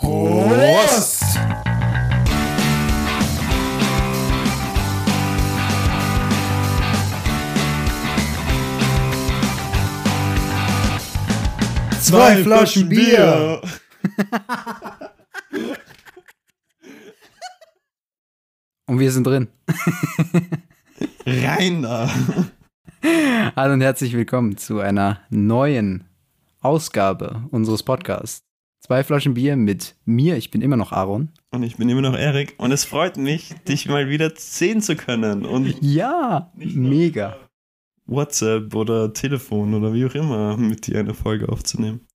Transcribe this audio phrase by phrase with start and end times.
[0.00, 1.24] Prost!
[12.00, 13.60] Zwei Flaschen Bier!
[18.86, 19.48] Und wir sind drin.
[21.26, 22.08] Reiner!
[23.56, 26.04] Hallo und herzlich willkommen zu einer neuen
[26.60, 28.47] Ausgabe unseres Podcasts.
[28.88, 31.28] Zwei Flaschen Bier mit mir, ich bin immer noch Aaron.
[31.50, 34.96] Und ich bin immer noch Erik und es freut mich, dich mal wieder sehen zu
[34.96, 35.44] können.
[35.44, 37.36] Und Ja, mega.
[38.06, 42.06] WhatsApp oder Telefon oder wie auch immer mit dir eine Folge aufzunehmen.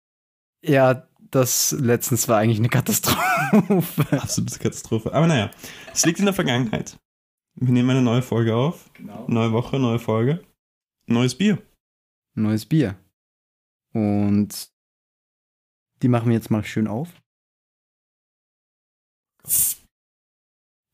[0.66, 4.08] Ja, das letztens war eigentlich eine Katastrophe.
[4.10, 5.14] Absolute Katastrophe.
[5.14, 5.52] Aber naja,
[5.94, 6.98] es liegt in der Vergangenheit.
[7.54, 8.90] Wir nehmen eine neue Folge auf.
[9.28, 10.42] Neue Woche, neue Folge.
[11.06, 11.62] Neues Bier.
[12.34, 12.96] Neues Bier.
[13.94, 14.73] Und
[16.04, 17.10] die machen wir jetzt mal schön auf.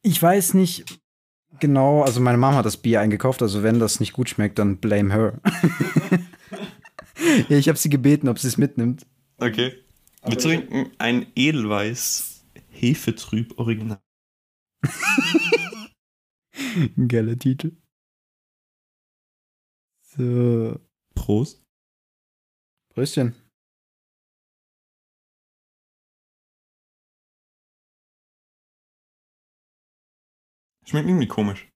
[0.02, 1.00] Ich weiß nicht
[1.60, 4.78] genau, also meine Mama hat das Bier eingekauft, also wenn das nicht gut schmeckt, dann
[4.78, 5.42] blame her.
[7.50, 9.06] ja, ich habe sie gebeten, ob sie es mitnimmt.
[9.38, 9.74] Okay.
[10.26, 14.02] Wir trinken ein Edelweiß Hefetrüb Original.
[17.08, 17.76] Geiler Titel.
[20.02, 20.80] So.
[21.16, 21.66] Prost.
[22.94, 23.49] Pröstchen.
[30.90, 31.70] Schmeckt irgendwie komisch.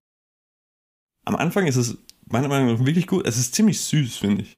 [1.25, 3.27] Am Anfang ist es meiner Meinung nach wirklich gut.
[3.27, 4.55] Es ist ziemlich süß, finde ich.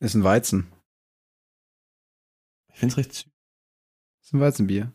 [0.00, 0.72] Ist ein Weizen.
[2.72, 3.30] Ich finde es recht süß.
[4.22, 4.94] Ist ein Weizenbier.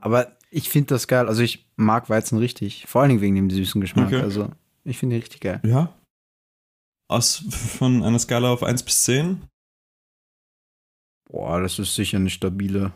[0.00, 1.26] Aber ich finde das geil.
[1.26, 2.86] Also ich mag Weizen richtig.
[2.86, 4.06] Vor allen Dingen wegen dem süßen Geschmack.
[4.06, 4.20] Okay.
[4.20, 4.52] Also
[4.84, 5.60] ich finde die richtig geil.
[5.64, 5.98] Ja.
[7.08, 7.38] Aus
[7.78, 9.48] von einer Skala auf 1 bis 10.
[11.28, 12.92] Boah, das ist sicher eine stabile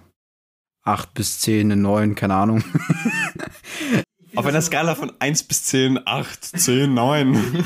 [0.82, 2.64] 8 bis 10, eine 9, keine Ahnung.
[4.36, 7.64] Auf einer Skala von 1 bis 10, 8, 10, 9.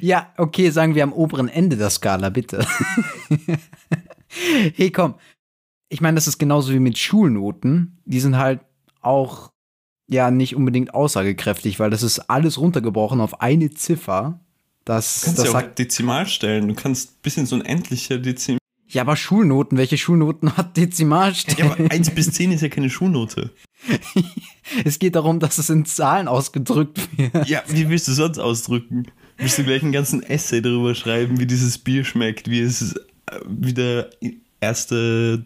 [0.00, 2.66] ja, okay, sagen wir am oberen Ende der Skala, bitte.
[4.74, 5.16] hey, komm.
[5.88, 7.98] Ich meine, das ist genauso wie mit Schulnoten.
[8.04, 8.60] Die sind halt
[9.00, 9.52] auch
[10.08, 14.40] ja nicht unbedingt aussagekräftig, weil das ist alles runtergebrochen auf eine Ziffer.
[14.84, 16.68] Das, Du kannst das ja auch sagt, Dezimal stellen.
[16.68, 18.58] Du kannst bis in so ein endlicher Dezimal.
[18.94, 21.68] Ja, aber Schulnoten, welche Schulnoten hat Dezimalstellen?
[21.68, 23.50] Ja, aber 1 bis 10 ist ja keine Schulnote.
[24.84, 27.48] es geht darum, dass es in Zahlen ausgedrückt wird.
[27.48, 29.06] Ja, wie willst du sonst ausdrücken?
[29.36, 32.94] Willst du gleich einen ganzen Essay darüber schreiben, wie dieses Bier schmeckt, wie es
[33.26, 34.10] äh, wie der
[34.60, 35.44] erste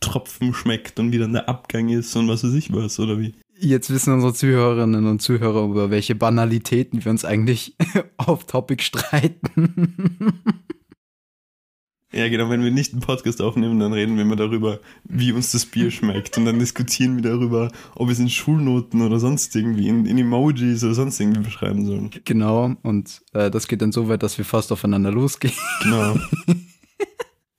[0.00, 3.34] Tropfen schmeckt und wie dann der Abgang ist und was weiß ich was, oder wie?
[3.58, 7.74] Jetzt wissen unsere Zuhörerinnen und Zuhörer, über welche Banalitäten wir uns eigentlich
[8.16, 10.40] auf Topic streiten.
[12.12, 15.52] Ja, genau, wenn wir nicht einen Podcast aufnehmen, dann reden wir immer darüber, wie uns
[15.52, 16.36] das Bier schmeckt.
[16.38, 20.18] Und dann diskutieren wir darüber, ob wir es in Schulnoten oder sonst irgendwie, in, in
[20.18, 22.10] Emojis oder sonst irgendwie beschreiben sollen.
[22.24, 25.54] genau, und äh, das geht dann so weit, dass wir fast aufeinander losgehen.
[25.82, 26.16] Genau.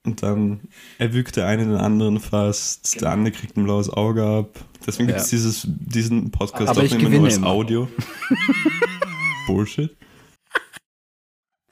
[0.04, 0.62] Und dann
[0.98, 4.58] erwürgt der eine den anderen fast, der andere kriegt ein blaues Auge ab.
[4.84, 5.30] Deswegen gibt es
[5.64, 7.46] diesen Podcast Aber auch immer nur gewinne als immer.
[7.46, 7.88] Audio.
[9.46, 9.96] Bullshit.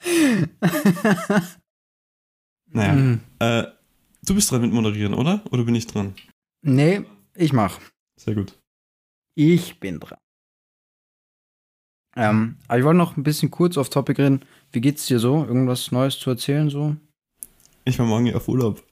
[2.71, 2.93] Naja.
[2.93, 3.19] Hm.
[3.39, 3.63] Äh,
[4.23, 5.43] du bist dran mit Moderieren, oder?
[5.51, 6.15] Oder bin ich dran?
[6.61, 7.03] Nee,
[7.35, 7.79] ich mach.
[8.17, 8.59] Sehr gut.
[9.35, 10.19] Ich bin dran.
[12.15, 14.45] Ähm, aber ich wollte noch ein bisschen kurz auf Topic reden.
[14.71, 15.45] Wie geht's dir so?
[15.45, 16.95] Irgendwas Neues zu erzählen so?
[17.85, 18.83] Ich war morgen auf Urlaub.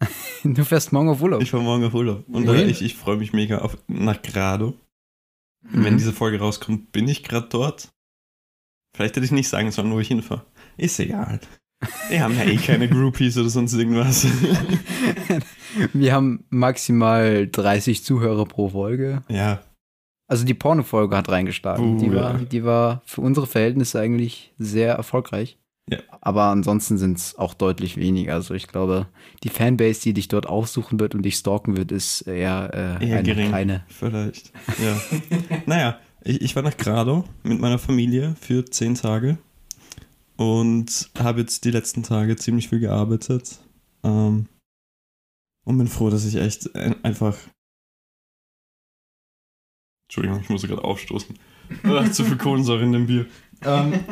[0.44, 1.42] Du fährst morgen auf Urlaub.
[1.42, 2.24] Ich war morgen auf Urlaub.
[2.28, 4.78] Und äh, ich, ich freue mich mega auf nach Grado.
[5.62, 5.84] Mhm.
[5.84, 7.88] Wenn diese Folge rauskommt, bin ich gerade dort.
[8.94, 10.44] Vielleicht hätte ich nicht sagen sollen, wo ich hinfahre.
[10.76, 11.40] Ist egal.
[12.08, 14.26] Wir haben ja eh keine Groupies oder sonst irgendwas.
[15.92, 19.22] Wir haben maximal 30 Zuhörer pro Folge.
[19.28, 19.60] ja,
[20.26, 21.96] Also die Porno-Folge hat reingeschlagen.
[21.96, 22.44] Uh, die, war, ja.
[22.44, 25.58] die war für unsere Verhältnisse eigentlich sehr erfolgreich.
[25.90, 25.98] Ja.
[26.20, 28.34] Aber ansonsten sind es auch deutlich weniger.
[28.34, 29.06] Also ich glaube,
[29.42, 33.18] die Fanbase, die dich dort aufsuchen wird und dich stalken wird, ist eher, äh, eher
[33.18, 33.48] eine gering.
[33.48, 33.84] kleine.
[33.88, 34.52] Vielleicht.
[34.82, 35.00] Ja.
[35.66, 39.38] naja, ich, ich war nach Grado mit meiner Familie für zehn Tage
[40.38, 43.58] und habe jetzt die letzten Tage ziemlich viel gearbeitet.
[44.04, 44.48] Ähm,
[45.64, 47.36] und bin froh, dass ich echt ein- einfach.
[50.06, 51.38] Entschuldigung, ich muss gerade aufstoßen.
[52.12, 53.26] Zu viel Kohlensäure in dem Bier.
[53.62, 54.02] Ähm,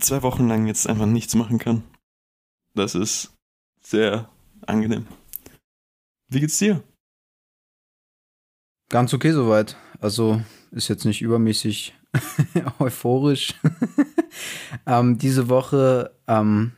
[0.00, 1.84] zwei Wochen lang jetzt einfach nichts machen kann.
[2.74, 3.34] Das ist
[3.80, 4.28] sehr
[4.66, 5.06] angenehm.
[6.30, 6.82] Wie geht's dir?
[8.90, 9.76] Ganz okay soweit.
[10.00, 11.94] Also ist jetzt nicht übermäßig
[12.78, 13.54] euphorisch.
[14.86, 16.72] ähm, diese Woche ähm,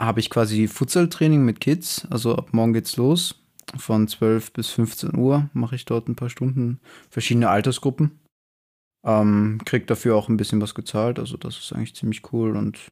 [0.00, 2.06] habe ich quasi Futsal-Training mit Kids.
[2.10, 3.36] Also ab morgen geht's los.
[3.76, 6.80] Von 12 bis 15 Uhr mache ich dort ein paar Stunden.
[7.10, 8.20] Verschiedene Altersgruppen.
[9.04, 11.18] Ähm, krieg dafür auch ein bisschen was gezahlt.
[11.18, 12.88] Also das ist eigentlich ziemlich cool und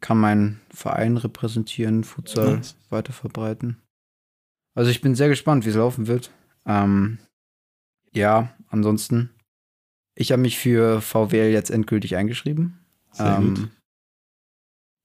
[0.00, 2.76] kann meinen Verein repräsentieren, Futsal Nice.
[2.90, 3.80] weiter verbreiten.
[4.74, 6.32] Also ich bin sehr gespannt, wie es laufen wird.
[6.66, 7.18] Ähm,
[8.12, 9.30] ja, ansonsten.
[10.14, 12.78] Ich habe mich für VWL jetzt endgültig eingeschrieben.
[13.12, 13.68] Sehr Ähm, gut.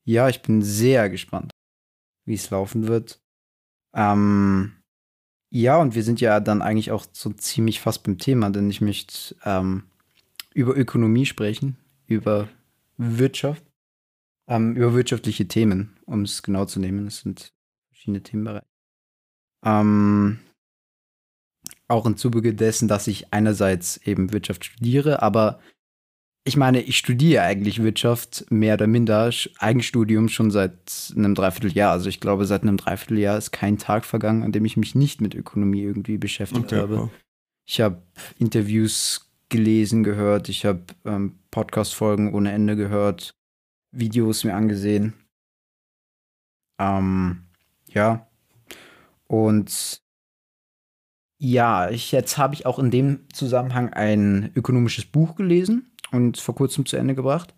[0.06, 1.52] Ja, ich bin sehr gespannt,
[2.26, 3.20] wie es laufen wird.
[3.94, 4.74] Ähm,
[5.50, 8.82] ja, und wir sind ja dann eigentlich auch so ziemlich fast beim Thema, denn ich
[8.82, 9.84] möchte ähm,
[10.54, 12.50] über Ökonomie sprechen, über
[12.98, 13.64] Wirtschaft,
[14.48, 17.08] ähm, über wirtschaftliche Themen, um es genau zu nehmen.
[17.08, 17.54] Es sind
[17.90, 18.66] verschiedene Themenbereiche.
[19.64, 20.40] Ähm,
[21.88, 25.60] auch im Zuge dessen, dass ich einerseits eben Wirtschaft studiere, aber
[26.48, 29.30] ich meine, ich studiere eigentlich Wirtschaft mehr oder minder,
[29.60, 31.92] Eigenstudium schon seit einem Dreivierteljahr.
[31.92, 35.20] Also ich glaube, seit einem Dreivierteljahr ist kein Tag vergangen, an dem ich mich nicht
[35.20, 36.98] mit Ökonomie irgendwie beschäftigt Okay, habe.
[37.00, 37.10] wow.
[37.66, 38.02] Ich habe
[38.40, 43.36] Interviews gelesen, gehört, ich habe ähm, Podcast-Folgen ohne Ende gehört,
[43.92, 45.16] Videos mir angesehen.
[46.80, 47.44] Ähm,
[47.90, 48.26] ja.
[49.28, 50.02] Und
[51.40, 56.56] ja, ich, jetzt habe ich auch in dem Zusammenhang ein ökonomisches Buch gelesen und vor
[56.56, 57.54] kurzem zu Ende gebracht.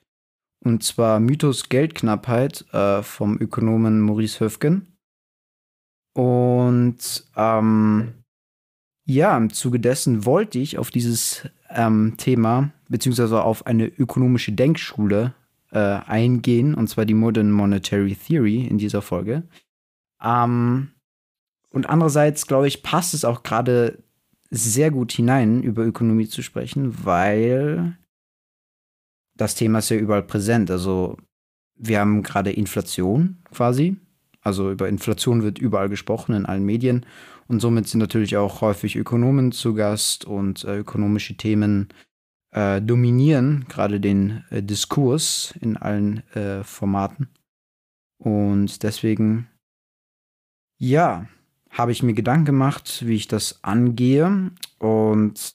[0.63, 4.97] Und zwar Mythos Geldknappheit äh, vom Ökonomen Maurice Höfgen.
[6.13, 8.13] Und ähm,
[9.05, 15.33] ja, im Zuge dessen wollte ich auf dieses ähm, Thema, beziehungsweise auf eine ökonomische Denkschule
[15.71, 19.43] äh, eingehen, und zwar die Modern Monetary Theory in dieser Folge.
[20.21, 20.91] Ähm,
[21.71, 24.03] und andererseits, glaube ich, passt es auch gerade
[24.49, 27.97] sehr gut hinein, über Ökonomie zu sprechen, weil
[29.35, 30.71] das Thema ist ja überall präsent.
[30.71, 31.17] Also
[31.75, 33.97] wir haben gerade Inflation quasi.
[34.41, 37.05] Also über Inflation wird überall gesprochen in allen Medien.
[37.47, 41.89] Und somit sind natürlich auch häufig Ökonomen zu Gast und äh, ökonomische Themen
[42.51, 47.29] äh, dominieren gerade den äh, Diskurs in allen äh, Formaten.
[48.17, 49.47] Und deswegen,
[50.77, 51.27] ja,
[51.69, 54.51] habe ich mir Gedanken gemacht, wie ich das angehe.
[54.79, 55.53] Und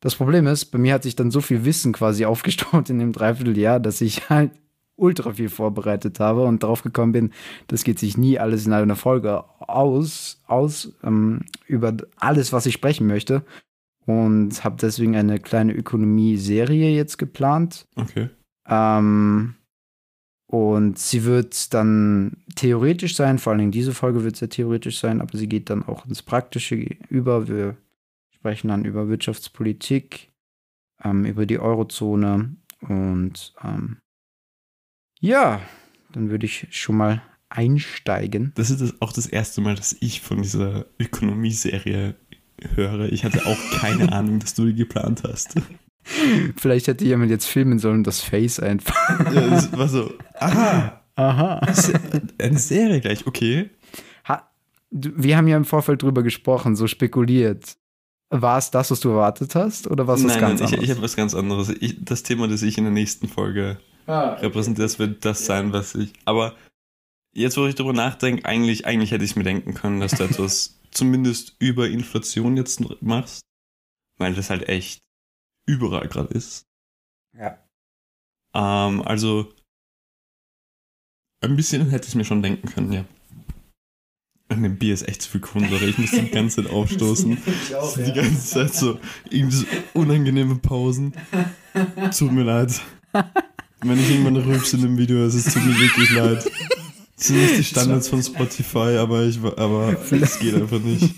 [0.00, 3.12] das Problem ist, bei mir hat sich dann so viel Wissen quasi aufgestaut in dem
[3.12, 4.52] Dreivierteljahr, dass ich halt
[4.96, 7.32] ultra viel vorbereitet habe und darauf gekommen bin,
[7.68, 12.74] das geht sich nie alles in einer Folge aus, aus ähm, über alles, was ich
[12.74, 13.44] sprechen möchte.
[14.06, 17.86] Und habe deswegen eine kleine Ökonomie-Serie jetzt geplant.
[17.94, 18.30] Okay.
[18.66, 19.54] Ähm,
[20.50, 25.20] und sie wird dann theoretisch sein, vor allen Dingen diese Folge wird sehr theoretisch sein,
[25.20, 27.48] aber sie geht dann auch ins Praktische über.
[27.48, 27.76] Wir
[28.30, 30.30] sprechen dann über Wirtschaftspolitik,
[31.04, 33.98] ähm, über die Eurozone und ähm,
[35.20, 35.60] ja,
[36.12, 38.52] dann würde ich schon mal einsteigen.
[38.54, 42.14] Das ist auch das erste Mal, dass ich von dieser Ökonomie-Serie
[42.74, 43.12] höre.
[43.12, 45.56] Ich hatte auch keine Ahnung, dass du die geplant hast.
[46.56, 49.32] Vielleicht hätte jemand jetzt filmen sollen, das Face einfach.
[49.32, 51.60] Ja, das war so, aha, Aha.
[52.38, 53.70] eine Serie gleich, okay.
[54.28, 54.48] Ha,
[54.90, 57.76] wir haben ja im Vorfeld drüber gesprochen, so spekuliert.
[58.30, 60.72] War es das, was du erwartet hast, oder war es was nein, ganz nein, ich,
[60.74, 60.84] anderes?
[60.84, 61.68] ich habe was ganz anderes.
[61.80, 65.72] Ich, das Thema, das ich in der nächsten Folge ah, repräsentiere, das wird das sein,
[65.72, 66.12] was ich.
[66.24, 66.54] Aber
[67.34, 70.22] jetzt, wo ich darüber nachdenke, eigentlich, eigentlich hätte ich es mir denken können, dass du
[70.24, 73.40] etwas zumindest über Inflation jetzt machst,
[74.18, 75.00] weil das halt echt
[75.68, 76.66] überall gerade ist.
[77.38, 77.58] ja.
[78.54, 79.52] Ähm, also
[81.40, 83.04] ein bisschen hätte ich mir schon denken können, ja.
[84.48, 85.84] An dem Bier ist echt zu viel Kohlensäure.
[85.84, 87.36] Ich muss die ganze Zeit aufstoßen.
[87.46, 88.98] Ich auch, Die ganze Zeit so
[89.28, 91.12] irgendwie so unangenehme Pausen.
[92.16, 92.80] Tut mir leid.
[93.82, 96.50] Wenn ich irgendwann rülpse in dem Video, es ist tut mir wirklich leid.
[97.16, 101.14] Das sind nicht die Standards von Spotify, aber ich aber es geht einfach nicht.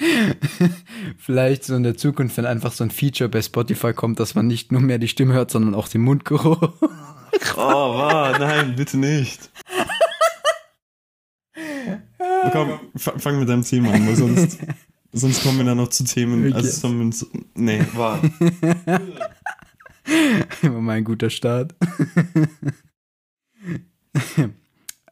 [1.18, 4.46] Vielleicht so in der Zukunft, wenn einfach so ein Feature bei Spotify kommt, dass man
[4.46, 6.72] nicht nur mehr die Stimme hört, sondern auch den Mundgeruch.
[7.56, 7.58] Oh,
[7.94, 9.50] wow, nein, bitte nicht.
[12.52, 14.58] Komm, fa- fang mit deinem Thema an, weil sonst,
[15.12, 16.52] sonst kommen wir dann noch zu Themen.
[16.52, 18.20] Also, uns- nee, war.
[20.60, 21.74] Immer mal ein guter Start.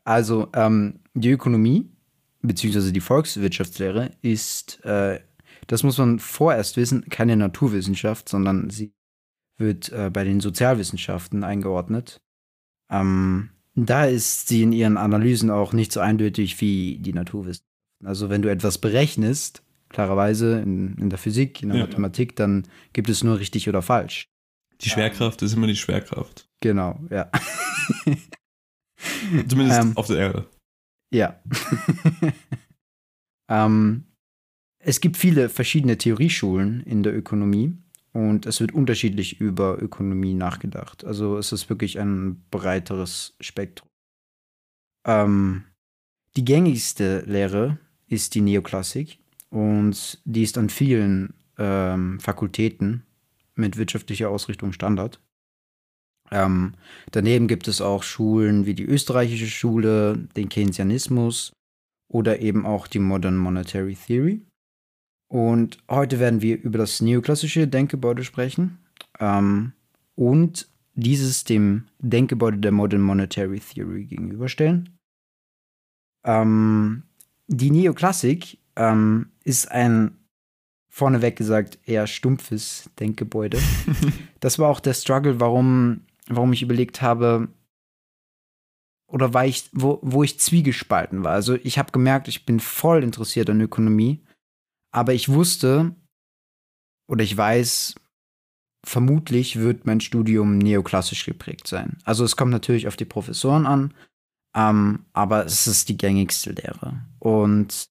[0.04, 1.88] also, ähm, die Ökonomie,
[2.42, 5.20] beziehungsweise die Volkswirtschaftslehre, ist, äh,
[5.66, 8.92] das muss man vorerst wissen, keine Naturwissenschaft, sondern sie
[9.56, 12.20] wird äh, bei den Sozialwissenschaften eingeordnet.
[12.90, 17.66] Ähm, da ist sie in ihren Analysen auch nicht so eindeutig wie die Naturwissenschaften.
[18.04, 21.86] Also, wenn du etwas berechnest, klarerweise in, in der Physik, in der Ja.
[21.86, 24.28] Mathematik, dann gibt es nur richtig oder falsch.
[24.80, 26.48] Die Schwerkraft ist immer die Schwerkraft.
[26.60, 27.30] Genau, ja.
[29.48, 30.46] Zumindest ähm, auf der Erde.
[31.10, 31.40] Ja.
[33.48, 34.04] ähm,
[34.78, 37.76] es gibt viele verschiedene Theorieschulen in der Ökonomie
[38.12, 41.04] und es wird unterschiedlich über Ökonomie nachgedacht.
[41.04, 43.88] Also es ist wirklich ein breiteres Spektrum.
[45.06, 45.64] Ähm,
[46.36, 49.18] die gängigste Lehre ist die Neoklassik
[49.50, 53.04] und die ist an vielen ähm, Fakultäten
[53.54, 55.20] mit wirtschaftlicher Ausrichtung Standard.
[56.30, 56.74] Ähm,
[57.10, 61.52] daneben gibt es auch Schulen wie die österreichische Schule, den Keynesianismus
[62.10, 64.42] oder eben auch die Modern Monetary Theory.
[65.30, 68.78] Und heute werden wir über das neoklassische Denkgebäude sprechen
[69.20, 69.72] ähm,
[70.14, 74.98] und dieses dem Denkgebäude der Modern Monetary Theory gegenüberstellen.
[76.24, 77.04] Ähm,
[77.46, 80.18] die Neoklassik ähm, ist ein
[80.88, 83.58] vorneweg gesagt eher stumpfes Denkgebäude.
[84.40, 87.48] das war auch der Struggle, warum, warum ich überlegt habe,
[89.08, 91.32] oder war ich, wo, wo ich zwiegespalten war.
[91.32, 94.22] Also ich habe gemerkt, ich bin voll interessiert an Ökonomie,
[94.92, 95.94] aber ich wusste
[97.08, 97.94] oder ich weiß,
[98.84, 101.98] vermutlich wird mein Studium neoklassisch geprägt sein.
[102.04, 103.94] Also es kommt natürlich auf die Professoren an,
[104.54, 107.00] ähm, aber es ist die gängigste Lehre.
[107.18, 107.88] Und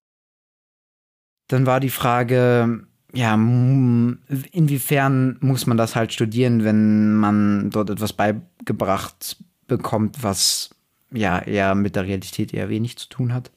[1.50, 8.14] dann war die Frage, ja, inwiefern muss man das halt studieren, wenn man dort etwas
[8.14, 10.70] beigebracht bekommt, was
[11.12, 13.50] ja eher mit der Realität eher wenig zu tun hat.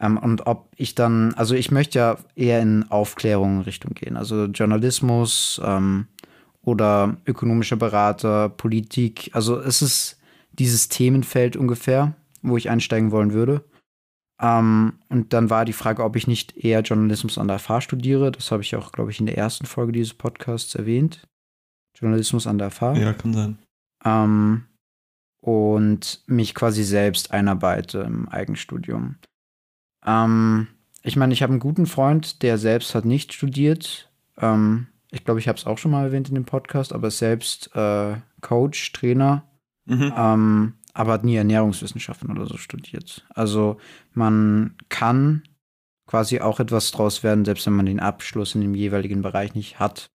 [0.00, 4.46] Ähm, und ob ich dann, also ich möchte ja eher in Aufklärung Richtung gehen, also
[4.46, 6.06] Journalismus ähm,
[6.62, 9.28] oder ökonomischer Berater, Politik.
[9.34, 10.18] Also es ist
[10.52, 13.62] dieses Themenfeld ungefähr, wo ich einsteigen wollen würde.
[14.42, 18.32] Ähm, und dann war die Frage, ob ich nicht eher Journalismus an der FH studiere.
[18.32, 21.22] Das habe ich auch, glaube ich, in der ersten Folge dieses Podcasts erwähnt.
[21.94, 22.94] Journalismus an der FH.
[22.94, 23.58] Ja, kann sein.
[24.04, 24.64] Ähm,
[25.40, 29.16] und mich quasi selbst einarbeite im Eigenstudium.
[30.04, 30.66] Ähm,
[31.02, 34.10] ich meine, ich habe einen guten Freund, der selbst hat nicht studiert.
[34.38, 37.70] Ähm, ich glaube, ich habe es auch schon mal erwähnt in dem Podcast, aber selbst
[37.76, 39.44] äh, Coach, Trainer.
[39.84, 40.74] Mhm.
[40.94, 43.26] Aber hat nie Ernährungswissenschaften oder so studiert.
[43.30, 43.78] Also
[44.12, 45.42] man kann
[46.06, 49.78] quasi auch etwas draus werden, selbst wenn man den Abschluss in dem jeweiligen Bereich nicht
[49.78, 50.10] hat,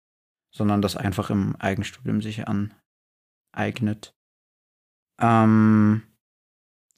[0.50, 4.14] sondern das einfach im Eigenstudium sich aneignet.
[5.20, 6.02] Ähm,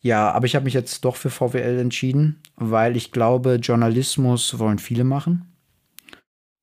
[0.01, 4.79] ja, aber ich habe mich jetzt doch für VWL entschieden, weil ich glaube, Journalismus wollen
[4.79, 5.57] viele machen.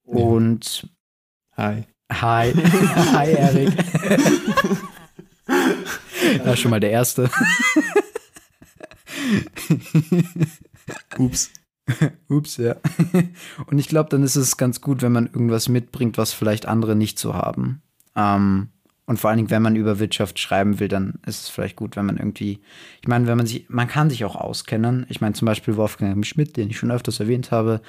[0.04, 0.88] Und
[1.58, 1.86] Hi.
[2.12, 2.54] Hi.
[3.14, 3.74] Hi, Erik.
[6.44, 7.30] Das ist schon mal der erste.
[11.18, 11.52] Ups.
[12.30, 12.76] Ups, ja.
[13.66, 16.96] Und ich glaube, dann ist es ganz gut, wenn man irgendwas mitbringt, was vielleicht andere
[16.96, 17.82] nicht so haben.
[18.16, 18.70] Ähm,
[19.06, 21.98] und vor allen Dingen, wenn man über Wirtschaft schreiben will, dann ist es vielleicht gut,
[21.98, 22.62] wenn man irgendwie,
[23.02, 25.06] ich meine, wenn man sich, man kann sich auch auskennen.
[25.10, 27.82] Ich meine, zum Beispiel Wolfgang Schmidt, den ich schon öfters erwähnt habe,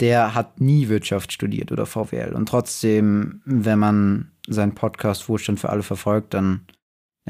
[0.00, 2.32] der hat nie Wirtschaft studiert oder VWL.
[2.34, 6.62] Und trotzdem, wenn man seinen Podcast Wohlstand für alle verfolgt, dann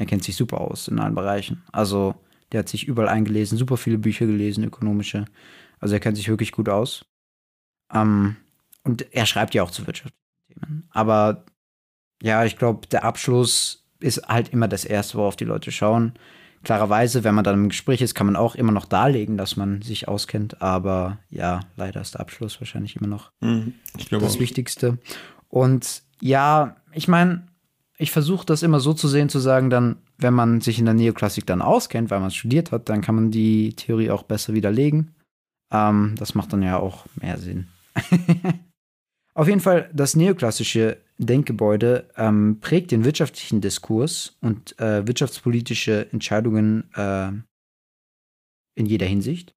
[0.01, 1.61] er kennt sich super aus in allen Bereichen.
[1.71, 2.15] Also,
[2.51, 5.25] der hat sich überall eingelesen, super viele Bücher gelesen, ökonomische.
[5.79, 7.05] Also, er kennt sich wirklich gut aus.
[7.93, 8.35] Ähm,
[8.83, 10.89] und er schreibt ja auch zu Wirtschaftsthemen.
[10.89, 11.45] Aber
[12.19, 16.13] ja, ich glaube, der Abschluss ist halt immer das Erste, worauf die Leute schauen.
[16.63, 19.83] Klarerweise, wenn man dann im Gespräch ist, kann man auch immer noch darlegen, dass man
[19.83, 20.63] sich auskennt.
[20.63, 24.39] Aber ja, leider ist der Abschluss wahrscheinlich immer noch mhm, das auch.
[24.39, 24.97] Wichtigste.
[25.47, 27.43] Und ja, ich meine,
[28.01, 30.95] ich versuche das immer so zu sehen, zu sagen, dann, wenn man sich in der
[30.95, 35.13] Neoklassik dann auskennt, weil man studiert hat, dann kann man die Theorie auch besser widerlegen.
[35.71, 37.67] Ähm, das macht dann ja auch mehr Sinn.
[39.35, 46.91] Auf jeden Fall, das neoklassische Denkgebäude ähm, prägt den wirtschaftlichen Diskurs und äh, wirtschaftspolitische Entscheidungen
[46.95, 47.31] äh,
[48.75, 49.53] in jeder Hinsicht.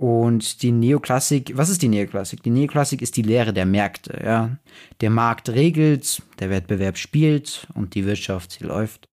[0.00, 2.42] Und die Neoklassik, was ist die Neoklassik?
[2.42, 4.18] Die Neoklassik ist die Lehre der Märkte.
[4.24, 4.56] Ja?
[5.02, 9.10] Der Markt regelt, der Wettbewerb spielt und die Wirtschaft, sie läuft.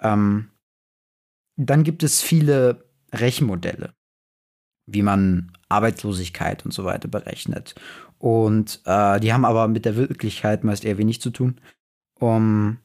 [0.00, 0.52] Ähm,
[1.56, 3.94] dann gibt es viele Rechenmodelle,
[4.86, 7.74] wie man Arbeitslosigkeit und so weiter berechnet.
[8.18, 11.60] Und äh, die haben aber mit der Wirklichkeit meist eher wenig zu tun.
[12.20, 12.78] Um,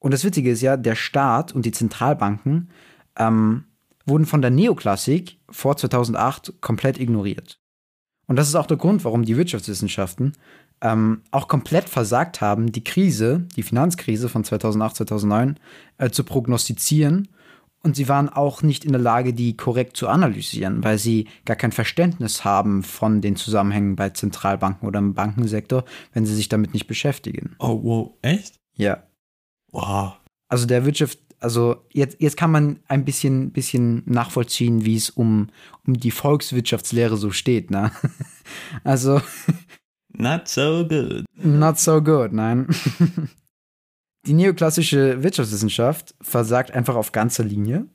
[0.00, 2.70] und das Witzige ist ja, der Staat und die Zentralbanken
[3.16, 3.66] ähm,
[4.06, 7.60] wurden von der Neoklassik vor 2008 komplett ignoriert.
[8.26, 10.32] Und das ist auch der Grund, warum die Wirtschaftswissenschaften
[10.80, 15.58] ähm, auch komplett versagt haben, die Krise, die Finanzkrise von 2008, 2009
[15.98, 17.28] äh, zu prognostizieren.
[17.82, 21.56] Und sie waren auch nicht in der Lage, die korrekt zu analysieren, weil sie gar
[21.56, 26.74] kein Verständnis haben von den Zusammenhängen bei Zentralbanken oder im Bankensektor, wenn sie sich damit
[26.74, 27.54] nicht beschäftigen.
[27.60, 28.58] Oh, wow, echt?
[28.76, 29.04] Ja.
[29.70, 30.14] Wow.
[30.48, 35.48] Also der Wirtschaft, also jetzt, jetzt kann man ein bisschen, bisschen nachvollziehen, wie es um,
[35.86, 37.92] um die Volkswirtschaftslehre so steht, ne?
[38.84, 39.20] Also.
[40.12, 41.24] Not so good.
[41.34, 42.68] Not so good, nein.
[44.26, 47.86] Die neoklassische Wirtschaftswissenschaft versagt einfach auf ganzer Linie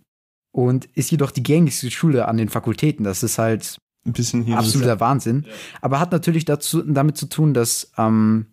[0.52, 3.04] und ist jedoch die gängigste Schule an den Fakultäten.
[3.04, 5.46] Das ist halt Ein bisschen absoluter Wahnsinn.
[5.82, 8.46] Aber hat natürlich dazu, damit zu tun, dass ähm,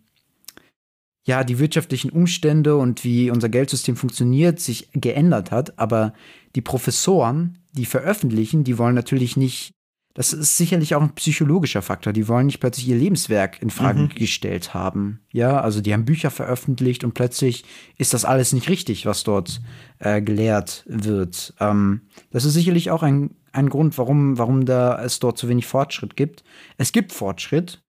[1.27, 5.77] ja die wirtschaftlichen Umstände und wie unser Geldsystem funktioniert sich geändert hat.
[5.79, 6.13] Aber
[6.55, 9.71] die Professoren, die veröffentlichen, die wollen natürlich nicht.
[10.15, 12.11] Das ist sicherlich auch ein psychologischer Faktor.
[12.13, 14.09] Die wollen nicht plötzlich ihr Lebenswerk in Frage Mhm.
[14.09, 15.19] gestellt haben.
[15.31, 17.63] Ja, also die haben Bücher veröffentlicht und plötzlich
[17.95, 19.61] ist das alles nicht richtig, was dort
[19.99, 21.53] äh, gelehrt wird.
[21.59, 25.67] Ähm, das ist sicherlich auch ein, ein Grund, warum, warum da es dort so wenig
[25.67, 26.43] Fortschritt gibt.
[26.77, 27.81] Es gibt Fortschritt,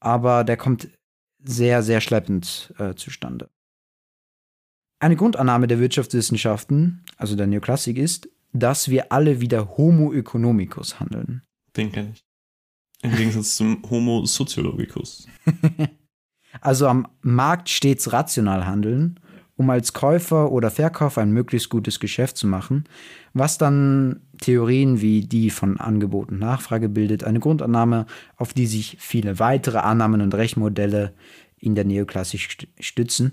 [0.00, 0.88] aber der kommt
[1.48, 3.48] sehr, sehr schleppend äh, zustande.
[5.00, 11.42] Eine Grundannahme der Wirtschaftswissenschaften, also der Neoklassik, ist, dass wir alle wieder Homo economicus handeln.
[11.76, 12.24] Den kenne ich.
[13.02, 15.26] Im Gegensatz zum Homo sociologicus.
[16.62, 19.20] Also am Markt stets rational handeln,
[19.58, 22.84] um als Käufer oder Verkäufer ein möglichst gutes Geschäft zu machen,
[23.34, 28.96] was dann Theorien wie die von Angebot und Nachfrage bildet, eine Grundannahme, auf die sich
[29.00, 31.12] viele weitere Annahmen und Rechenmodelle
[31.58, 33.32] in der Neoklassik st- stützen.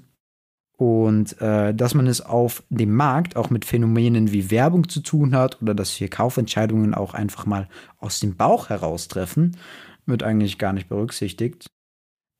[0.77, 5.36] Und äh, dass man es auf dem Markt auch mit Phänomenen wie Werbung zu tun
[5.36, 9.55] hat oder dass wir Kaufentscheidungen auch einfach mal aus dem Bauch heraustreffen,
[10.08, 11.67] wird eigentlich gar nicht berücksichtigt.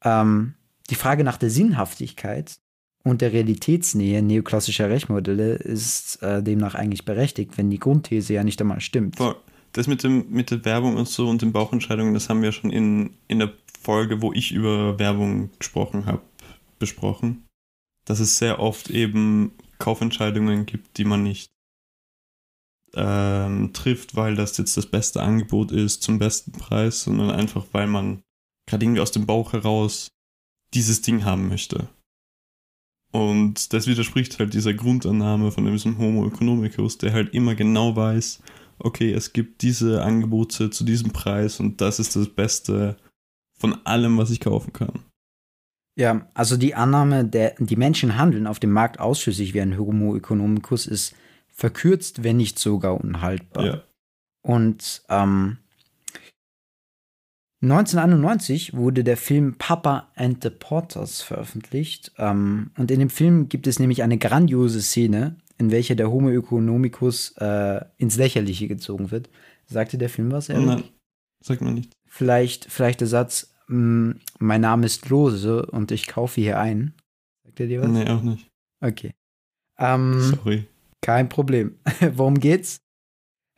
[0.04, 0.56] Ähm,
[0.90, 2.58] die Frage nach der Sinnhaftigkeit
[3.06, 8.60] und der Realitätsnähe neoklassischer Rechenmodelle ist äh, demnach eigentlich berechtigt, wenn die Grundthese ja nicht
[8.60, 9.18] einmal stimmt.
[9.74, 12.72] Das mit, dem, mit der Werbung und so und den Bauchentscheidungen, das haben wir schon
[12.72, 16.22] in, in der Folge, wo ich über Werbung gesprochen habe,
[16.80, 17.46] besprochen.
[18.06, 21.52] Dass es sehr oft eben Kaufentscheidungen gibt, die man nicht
[22.96, 27.88] ähm, trifft, weil das jetzt das beste Angebot ist zum besten Preis, sondern einfach, weil
[27.88, 28.24] man
[28.68, 30.08] gerade irgendwie aus dem Bauch heraus
[30.74, 31.88] dieses Ding haben möchte.
[33.16, 38.42] Und das widerspricht halt dieser Grundannahme von diesem Homo economicus, der halt immer genau weiß,
[38.78, 42.98] okay, es gibt diese Angebote zu diesem Preis und das ist das Beste
[43.58, 45.00] von allem, was ich kaufen kann.
[45.98, 50.18] Ja, also die Annahme, der, die Menschen handeln auf dem Markt ausschließlich wie ein Homo
[50.18, 51.16] economicus, ist
[51.48, 53.66] verkürzt, wenn nicht sogar unhaltbar.
[53.66, 53.82] Ja.
[54.42, 55.60] Und ähm,
[57.62, 62.12] 1991 wurde der Film Papa and the Porters veröffentlicht.
[62.18, 66.30] Ähm, und in dem Film gibt es nämlich eine grandiose Szene, in welcher der Homo
[66.30, 69.30] economicus äh, ins Lächerliche gezogen wird.
[69.66, 70.50] Sagte der Film was?
[70.50, 70.66] Erik?
[70.66, 70.84] Nein,
[71.42, 71.94] sagt man nicht.
[72.08, 76.94] Vielleicht, vielleicht der Satz, mm, mein Name ist Lose und ich kaufe hier ein.
[77.46, 77.90] Sagt er dir was?
[77.90, 78.48] Nee, auch nicht.
[78.82, 79.12] Okay.
[79.78, 80.68] Ähm, Sorry.
[81.02, 81.78] kein Problem.
[82.14, 82.78] Worum geht's?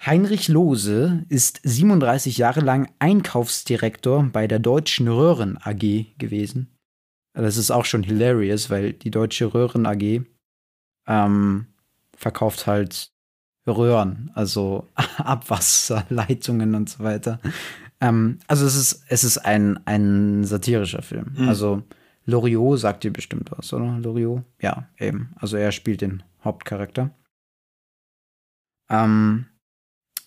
[0.06, 6.72] Heinrich Lose ist 37 Jahre lang Einkaufsdirektor bei der Deutschen Röhren AG gewesen.
[7.34, 10.22] Das ist auch schon hilarious, weil die Deutsche Röhren AG
[11.08, 11.68] ähm,
[12.16, 13.12] verkauft halt
[13.68, 17.40] Röhren, also Abwasserleitungen und so weiter.
[18.00, 21.34] Ähm, also es ist, es ist ein, ein satirischer Film.
[21.38, 21.50] Mhm.
[21.50, 21.84] Also
[22.26, 23.98] Loriot sagt dir bestimmt was, oder?
[24.00, 24.44] Loriot?
[24.62, 25.34] Ja, eben.
[25.36, 27.12] Also er spielt den Hauptcharakter.
[28.90, 29.48] Ähm,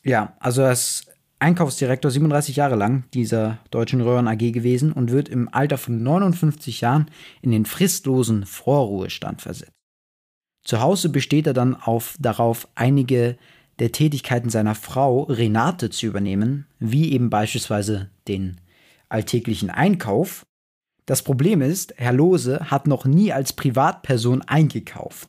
[0.04, 1.10] ja, also er ist
[1.40, 6.82] Einkaufsdirektor 37 Jahre lang dieser Deutschen Röhren AG gewesen und wird im Alter von 59
[6.82, 7.10] Jahren
[7.40, 9.72] in den fristlosen Vorruhestand versetzt.
[10.64, 13.38] Zu Hause besteht er dann auf, darauf, einige
[13.78, 18.60] der Tätigkeiten seiner Frau Renate zu übernehmen, wie eben beispielsweise den
[19.08, 20.44] alltäglichen Einkauf.
[21.06, 25.28] Das Problem ist, Herr Lose hat noch nie als Privatperson eingekauft,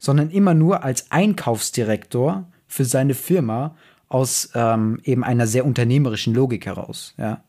[0.00, 3.76] sondern immer nur als Einkaufsdirektor für seine Firma
[4.08, 7.14] aus ähm, eben einer sehr unternehmerischen Logik heraus.
[7.18, 7.44] Ja.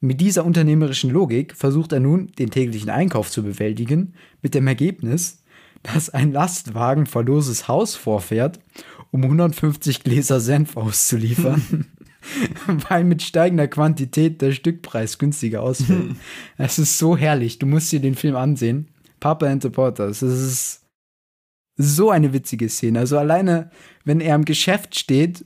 [0.00, 5.42] Mit dieser unternehmerischen Logik versucht er nun, den täglichen Einkauf zu bewältigen, mit dem Ergebnis,
[5.82, 8.60] dass ein Lastwagen vor Loses Haus vorfährt,
[9.10, 11.86] um 150 Gläser Senf auszuliefern,
[12.88, 16.14] weil mit steigender Quantität der Stückpreis günstiger ausfällt.
[16.58, 17.58] Es ist so herrlich.
[17.58, 18.88] Du musst dir den Film ansehen.
[19.18, 20.22] Papa and the Porters.
[20.22, 20.84] Es ist
[21.76, 23.00] so eine witzige Szene.
[23.00, 23.70] Also alleine,
[24.04, 25.44] wenn er im Geschäft steht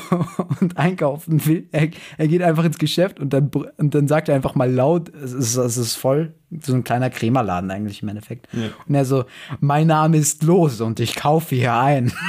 [0.60, 4.34] und einkaufen will, er, er geht einfach ins Geschäft und dann, und dann sagt er
[4.34, 8.48] einfach mal laut, es ist, es ist voll, so ein kleiner Krämerladen eigentlich im Endeffekt.
[8.52, 8.70] Ja.
[8.86, 9.24] Und er so,
[9.60, 12.12] mein Name ist Los und ich kaufe hier ein.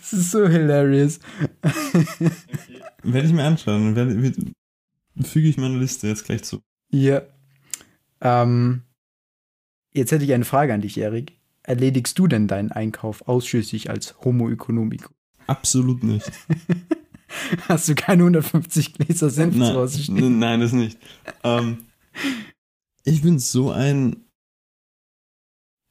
[0.00, 1.20] Das ist so hilarious.
[3.02, 3.94] Werde ich mir anschauen.
[3.94, 4.32] Werde,
[5.22, 6.62] füge ich meine Liste jetzt gleich zu.
[6.90, 7.20] Ja.
[8.22, 8.86] Ähm,
[9.96, 11.32] Jetzt hätte ich eine Frage an dich, Erik.
[11.66, 15.12] Erledigst du denn deinen Einkauf ausschließlich als Homo economico?
[15.48, 16.30] Absolut nicht.
[17.68, 20.38] Hast du keine 150 Gläser Senf nein, zu Hause stehen?
[20.38, 20.96] nein, das nicht.
[21.42, 21.78] Ähm,
[23.02, 24.24] ich bin so ein.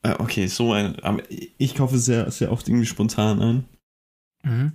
[0.04, 0.98] Äh, okay, so ein.
[1.02, 3.66] Aber ich kaufe sehr, sehr oft irgendwie spontan ein.
[4.44, 4.72] Mhm.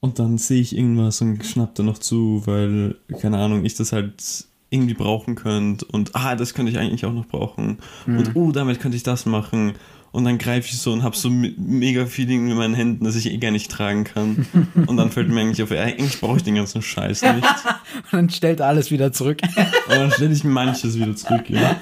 [0.00, 3.90] Und dann sehe ich irgendwas und schnapp da noch zu, weil, keine Ahnung, ich das
[3.90, 5.84] halt irgendwie brauchen könnte.
[5.86, 7.78] Und ah, das könnte ich eigentlich auch noch brauchen.
[8.06, 8.18] Mhm.
[8.18, 9.74] Und oh, damit könnte ich das machen.
[10.12, 13.04] Und dann greife ich so und habe so me- mega viel Dinge in meinen Händen,
[13.04, 14.46] das ich eh gar nicht tragen kann.
[14.86, 17.44] Und dann fällt mir eigentlich auf, eigentlich brauche ich den ganzen Scheiß nicht.
[17.44, 19.40] Und dann stellt alles wieder zurück.
[19.44, 21.78] Und dann stelle ich manches wieder zurück, ja.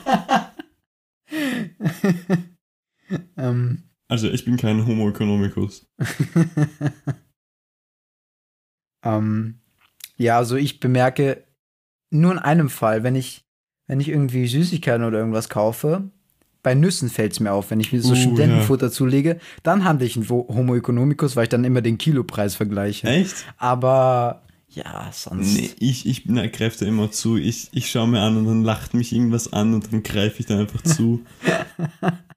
[3.37, 5.87] ähm, Also ich bin kein Homo economicus.
[9.05, 9.61] ähm,
[10.17, 11.44] ja, also ich bemerke
[12.15, 13.45] nur in einem Fall, wenn ich,
[13.87, 16.05] wenn ich irgendwie Süßigkeiten oder irgendwas kaufe,
[16.63, 20.07] bei Nüssen fällt es mir auf, wenn ich mir so Uh, Studentenfutter zulege, dann handle
[20.07, 23.07] ich einen Wo- Homo economicus, weil ich dann immer den Kilopreis vergleiche.
[23.07, 23.35] Echt?
[23.59, 25.55] Aber ja, sonst.
[25.55, 27.37] Nee, ich, ich na, greife da immer zu.
[27.37, 30.47] Ich, ich schaue mir an und dann lacht mich irgendwas an und dann greife ich
[30.47, 31.21] da einfach zu.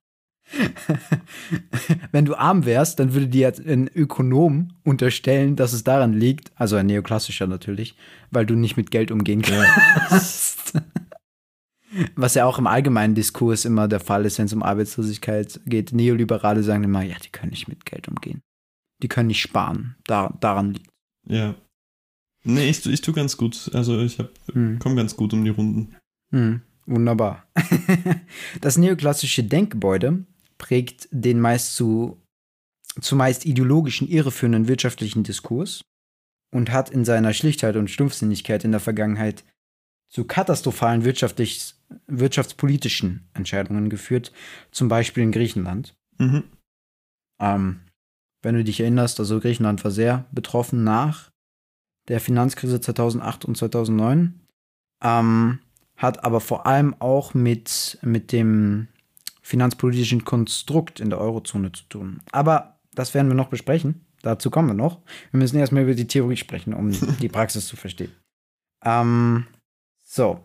[2.11, 6.51] Wenn du arm wärst, dann würde dir jetzt ein Ökonom unterstellen, dass es daran liegt,
[6.55, 7.95] also ein neoklassischer natürlich,
[8.31, 10.73] weil du nicht mit Geld umgehen kannst.
[12.15, 15.93] Was ja auch im allgemeinen Diskurs immer der Fall ist, wenn es um Arbeitslosigkeit geht.
[15.93, 18.41] Neoliberale sagen immer, ja, die können nicht mit Geld umgehen.
[19.01, 19.95] Die können nicht sparen.
[20.05, 20.89] Da, daran liegt.
[21.27, 21.55] Ja.
[22.43, 23.71] Nee, ich, ich tue ganz gut.
[23.73, 24.79] Also ich hab, Hm.
[24.79, 25.95] komm ganz gut um die Runden.
[26.31, 27.47] Hm, wunderbar.
[28.61, 30.25] das neoklassische Denkgebäude
[30.57, 32.21] prägt den meist zu
[33.01, 35.85] zumeist ideologischen, irreführenden wirtschaftlichen Diskurs
[36.51, 39.43] und hat in seiner Schlichtheit und Stumpfsinnigkeit in der Vergangenheit
[40.09, 41.75] zu katastrophalen wirtschaftlich,
[42.07, 44.31] wirtschaftspolitischen Entscheidungen geführt,
[44.71, 45.95] zum Beispiel in Griechenland.
[46.17, 46.43] Mhm.
[47.39, 47.81] Ähm,
[48.41, 51.31] wenn du dich erinnerst, also Griechenland war sehr betroffen nach
[52.07, 54.39] der Finanzkrise 2008 und 2009,
[55.03, 55.59] ähm,
[55.97, 58.87] hat aber vor allem auch mit, mit dem
[59.47, 62.19] finanzpolitischen Konstrukt in der Eurozone zu tun.
[62.31, 64.05] Aber das werden wir noch besprechen.
[64.21, 64.99] Dazu kommen wir noch.
[65.31, 68.11] Wir müssen erstmal über die Theorie sprechen, um die Praxis zu verstehen.
[68.83, 69.45] Ähm,
[70.03, 70.39] so.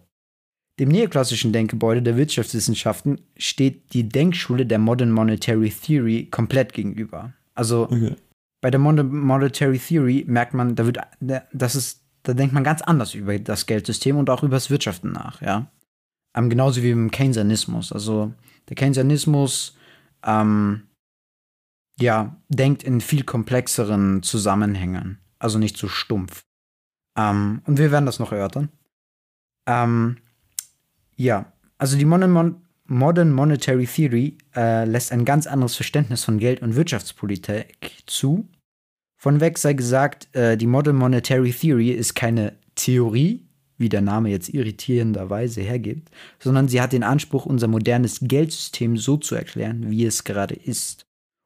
[0.79, 7.33] Dem neoklassischen Denkgebäude der Wirtschaftswissenschaften steht die Denkschule der Modern Monetary Theory komplett gegenüber.
[7.55, 8.15] Also Okay.
[8.61, 12.63] bei der Modern Monetary Theory merkt man, da wird, da- das ist, da denkt man
[12.65, 15.71] ganz anders über das Geldsystem und auch über das Wirtschaften nach, ja.
[16.35, 17.93] Ähm, genauso wie im Keynesianismus.
[17.93, 18.33] Also
[18.69, 19.77] der Keynesianismus,
[20.25, 20.89] ähm,
[21.99, 26.45] ja, denkt in viel komplexeren Zusammenhängen, also nicht so stumpf.
[27.17, 28.71] Ähm, und wir werden das noch erörtern.
[29.67, 30.19] Ähm,
[31.17, 36.39] ja, also die Modern, Mon Modern Monetary Theory äh, lässt ein ganz anderes Verständnis von
[36.39, 38.49] Geld- und Wirtschaftspolitik zu.
[39.17, 43.47] Von weg sei gesagt, äh, die Modern Monetary Theory ist keine Theorie,
[43.79, 49.17] wie der Name jetzt irritierenderweise hergibt, sondern sie hat den Anspruch, unser modernes Geldsystem so
[49.17, 51.05] zu erklären, wie es gerade ist,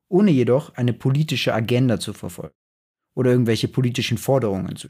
[0.09, 2.55] ohne jedoch eine politische Agenda zu verfolgen
[3.17, 4.89] oder irgendwelche politischen Forderungen zu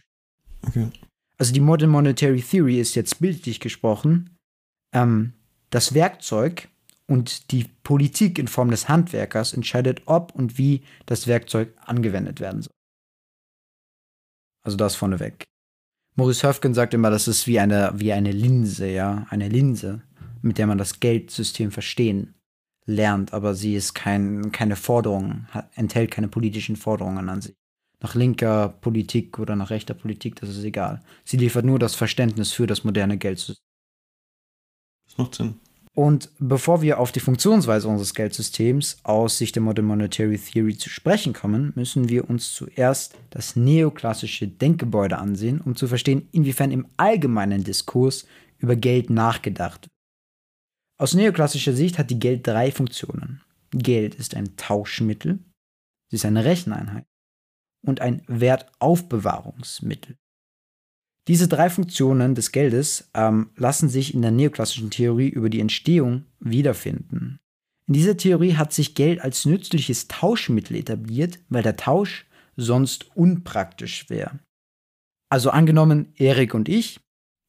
[0.67, 0.91] Okay.
[1.39, 4.37] also die Modern Monetary Theory ist jetzt bildlich gesprochen
[4.93, 5.35] ähm,
[5.71, 6.69] das Werkzeug
[7.07, 12.63] und die Politik in Form des Handwerkers entscheidet, ob und wie das Werkzeug angewendet werden
[12.63, 12.73] soll.
[14.65, 15.45] Also das vorneweg.
[16.17, 20.03] Maurice Höfgen sagt immer, das ist wie eine, wie eine Linse, ja, eine Linse,
[20.41, 22.35] mit der man das Geldsystem verstehen
[22.87, 27.55] lernt, aber sie ist kein, keine Forderung, enthält keine politischen Forderungen an sich.
[28.01, 31.03] Nach linker Politik oder nach rechter Politik, das ist egal.
[31.25, 33.65] Sie liefert nur das Verständnis für das moderne Geldsystem.
[35.07, 35.61] Das macht Sinn.
[35.97, 40.91] Und bevor wir auf die Funktionsweise unseres Geldsystems aus Sicht der Modern Monetary Theory zu
[40.91, 46.87] sprechen kommen, müssen wir uns zuerst das neoklassische Denkgebäude ansehen, um zu verstehen, inwiefern im
[46.99, 48.27] allgemeinen Diskurs
[48.59, 49.93] über Geld nachgedacht wird.
[51.01, 53.41] Aus neoklassischer Sicht hat die Geld drei Funktionen.
[53.71, 55.39] Geld ist ein Tauschmittel,
[56.11, 57.07] sie ist eine Recheneinheit
[57.87, 60.19] und ein Wertaufbewahrungsmittel.
[61.29, 66.25] Diese drei Funktionen des Geldes ähm, lassen sich in der neoklassischen Theorie über die Entstehung
[66.39, 67.39] wiederfinden.
[67.89, 74.09] In dieser Theorie hat sich Geld als nützliches Tauschmittel etabliert, weil der Tausch sonst unpraktisch
[74.09, 74.39] wäre.
[75.31, 77.01] Also angenommen, Erik und ich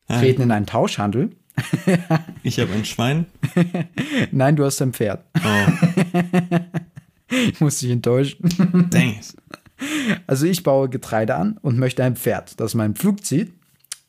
[0.10, 0.20] Hi.
[0.20, 1.32] treten in einen Tauschhandel.
[2.44, 3.26] Ich habe ein Schwein.
[4.32, 5.26] Nein, du hast ein Pferd.
[5.44, 5.88] Oh,
[7.30, 8.40] ich muss dich enttäuschen.
[8.92, 9.20] dang.
[10.28, 13.54] Also ich baue Getreide an und möchte ein Pferd, das meinen Pflug zieht.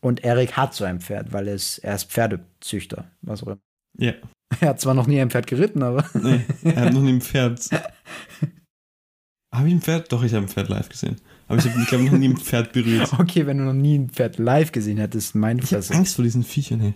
[0.01, 3.59] Und Erik hat so ein Pferd, weil es, er ist Pferdezüchter, was auch immer.
[3.99, 4.15] Ja.
[4.61, 6.09] Er hat zwar noch nie ein Pferd geritten, aber.
[6.15, 7.69] Nee, er hat noch nie ein Pferd.
[9.55, 10.11] Habe ich ein Pferd?
[10.11, 11.17] Doch, ich habe ein Pferd live gesehen.
[11.49, 13.13] Aber ich habe, glaube noch nie ein Pferd berührt.
[13.19, 15.85] Okay, wenn du noch nie ein Pferd live gesehen hättest, meine Ich habe.
[15.91, 16.93] Angst vor diesen Viechern, hey.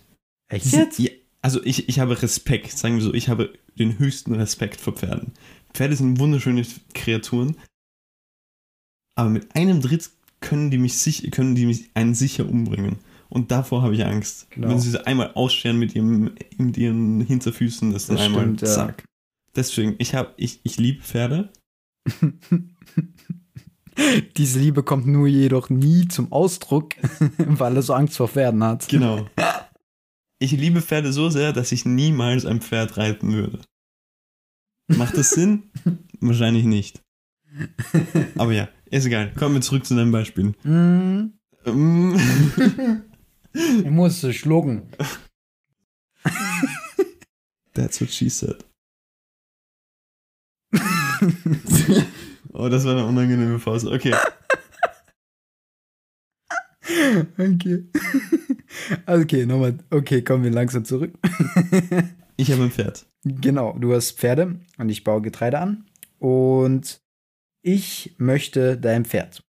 [0.48, 0.98] Echt jetzt?
[0.98, 1.10] Ja,
[1.40, 5.32] also ich, ich habe Respekt, sagen wir so, ich habe den höchsten Respekt vor Pferden.
[5.72, 7.56] Pferde sind wunderschöne Kreaturen,
[9.14, 10.10] aber mit einem Tritt
[10.42, 12.96] können die mich, sich, können die mich einen sicher umbringen.
[13.30, 14.50] Und davor habe ich Angst.
[14.50, 14.68] Genau.
[14.68, 18.68] Wenn sie einmal ausscheren mit, ihrem, mit ihren Hinterfüßen, das dann Das einmal stimmt, ja.
[18.68, 19.04] zack.
[19.56, 21.50] Deswegen, ich, habe, ich, ich liebe Pferde.
[24.36, 26.94] Diese Liebe kommt nur jedoch nie zum Ausdruck,
[27.38, 28.88] weil er so Angst vor Pferden hat.
[28.88, 29.26] Genau.
[30.38, 33.60] Ich liebe Pferde so sehr, dass ich niemals ein Pferd reiten würde.
[34.88, 35.70] Macht das Sinn?
[36.18, 37.00] Wahrscheinlich nicht.
[38.36, 39.32] Aber ja, ist egal.
[39.34, 40.54] Kommen wir zurück zu deinem Beispiel.
[40.64, 41.32] Mm,
[41.64, 42.14] Ähm,
[43.52, 44.82] ich muss schlucken.
[47.74, 48.64] That's what she said.
[52.52, 53.90] oh, das war eine unangenehme Pause.
[53.90, 54.14] Okay.
[57.38, 57.84] Okay.
[59.06, 59.78] Okay, nochmal.
[59.90, 61.12] Okay, kommen wir langsam zurück.
[62.36, 63.06] Ich habe ein Pferd.
[63.24, 65.86] Genau, du hast Pferde und ich baue Getreide an.
[66.18, 67.01] Und
[67.62, 69.42] ich möchte dein Pferd.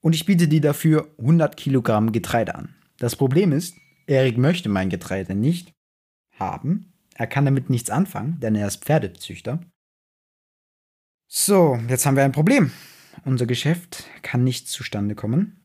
[0.00, 2.76] Und ich biete dir dafür 100 Kilogramm Getreide an.
[2.98, 5.72] Das Problem ist, Erik möchte mein Getreide nicht
[6.38, 6.92] haben.
[7.14, 9.60] Er kann damit nichts anfangen, denn er ist Pferdezüchter.
[11.26, 12.70] So, jetzt haben wir ein Problem.
[13.24, 15.64] Unser Geschäft kann nicht zustande kommen.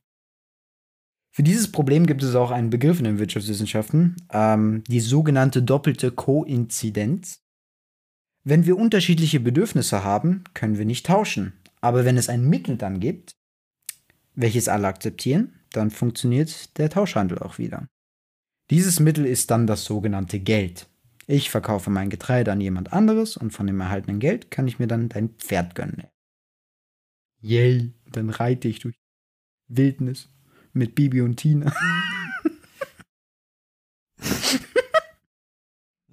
[1.31, 6.11] Für dieses Problem gibt es auch einen Begriff in den Wirtschaftswissenschaften, ähm, die sogenannte doppelte
[6.11, 7.42] Koinzidenz.
[8.43, 11.53] Wenn wir unterschiedliche Bedürfnisse haben, können wir nicht tauschen.
[11.79, 13.35] Aber wenn es ein Mittel dann gibt,
[14.35, 17.87] welches alle akzeptieren, dann funktioniert der Tauschhandel auch wieder.
[18.69, 20.87] Dieses Mittel ist dann das sogenannte Geld.
[21.25, 24.87] Ich verkaufe mein Getreide an jemand anderes und von dem erhaltenen Geld kann ich mir
[24.87, 26.03] dann dein Pferd gönnen.
[27.41, 28.95] Yay, dann reite ich durch
[29.67, 30.27] Wildnis
[30.73, 31.73] mit Bibi und Tina.
[34.17, 34.21] Bibi
[36.09, 36.12] und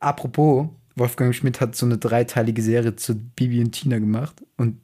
[0.00, 4.80] Apropos, Wolfgang Schmidt hat so eine dreiteilige Serie zu Bibi und Tina gemacht und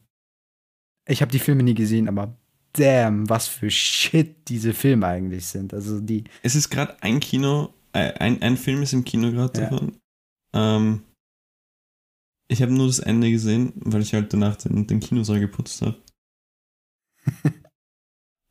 [1.06, 2.36] ich habe die Filme nie gesehen, aber
[2.72, 5.74] damn, was für Shit diese Filme eigentlich sind.
[5.74, 9.60] Also die, Es ist gerade ein Kino, äh, ein, ein Film ist im Kino gerade
[9.60, 9.68] Ja.
[9.70, 9.98] davon.
[10.54, 11.02] Ähm,
[12.48, 16.02] ich habe nur das Ende gesehen, weil ich halt danach den, den Kinosaal geputzt habe.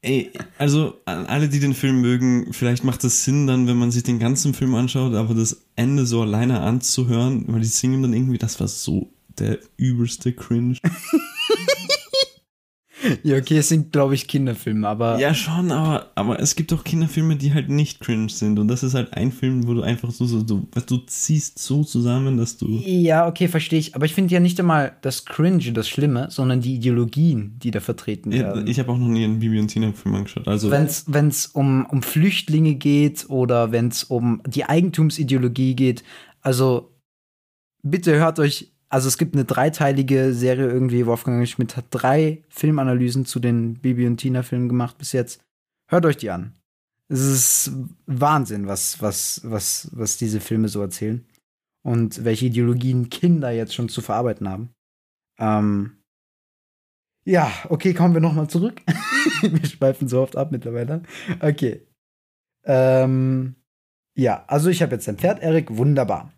[0.03, 3.89] Ey, also an alle, die den Film mögen, vielleicht macht es Sinn dann, wenn man
[3.89, 8.11] sich den ganzen Film anschaut, aber das Ende so alleine anzuhören, weil die singen dann
[8.13, 10.77] irgendwie, das war so der übelste Cringe.
[13.23, 16.83] ja okay, es sind glaube ich Kinderfilme, aber Ja, schon, aber, aber es gibt auch
[16.83, 18.59] Kinderfilme, die halt nicht cringe sind.
[18.59, 21.83] Und das ist halt ein Film, wo du einfach so, so, so du ziehst so
[21.83, 22.67] zusammen, dass du.
[22.67, 23.95] Ja, okay, verstehe ich.
[23.95, 27.79] Aber ich finde ja nicht einmal das Cringe das Schlimme, sondern die Ideologien, die da
[27.79, 28.67] vertreten Ja, werden.
[28.67, 30.47] ich habe auch noch nie einen Bibi und Tina Film angeschaut.
[30.47, 30.85] Also, Wenn
[31.27, 36.03] es um, um Flüchtlinge geht oder wenn es um die Eigentumsideologie geht,
[36.41, 36.93] also
[37.83, 43.25] bitte hört euch, also es gibt eine dreiteilige Serie irgendwie, Wolfgang Schmidt hat drei Filmanalysen
[43.25, 45.43] zu den Bibi und Tina Filmen gemacht bis jetzt.
[45.89, 46.53] Hört euch die an.
[47.10, 47.71] Es ist
[48.06, 51.25] Wahnsinn, was, was, was, was diese Filme so erzählen.
[51.84, 54.69] Und welche Ideologien Kinder jetzt schon zu verarbeiten haben.
[55.39, 55.97] Ähm,
[57.25, 58.79] ja, okay, kommen wir nochmal zurück.
[59.41, 61.01] wir schweifen so oft ab mittlerweile.
[61.39, 61.88] Okay.
[62.63, 63.56] Ähm,
[64.15, 66.32] ja, also ich habe jetzt ein Pferd, Erik, wunderbar.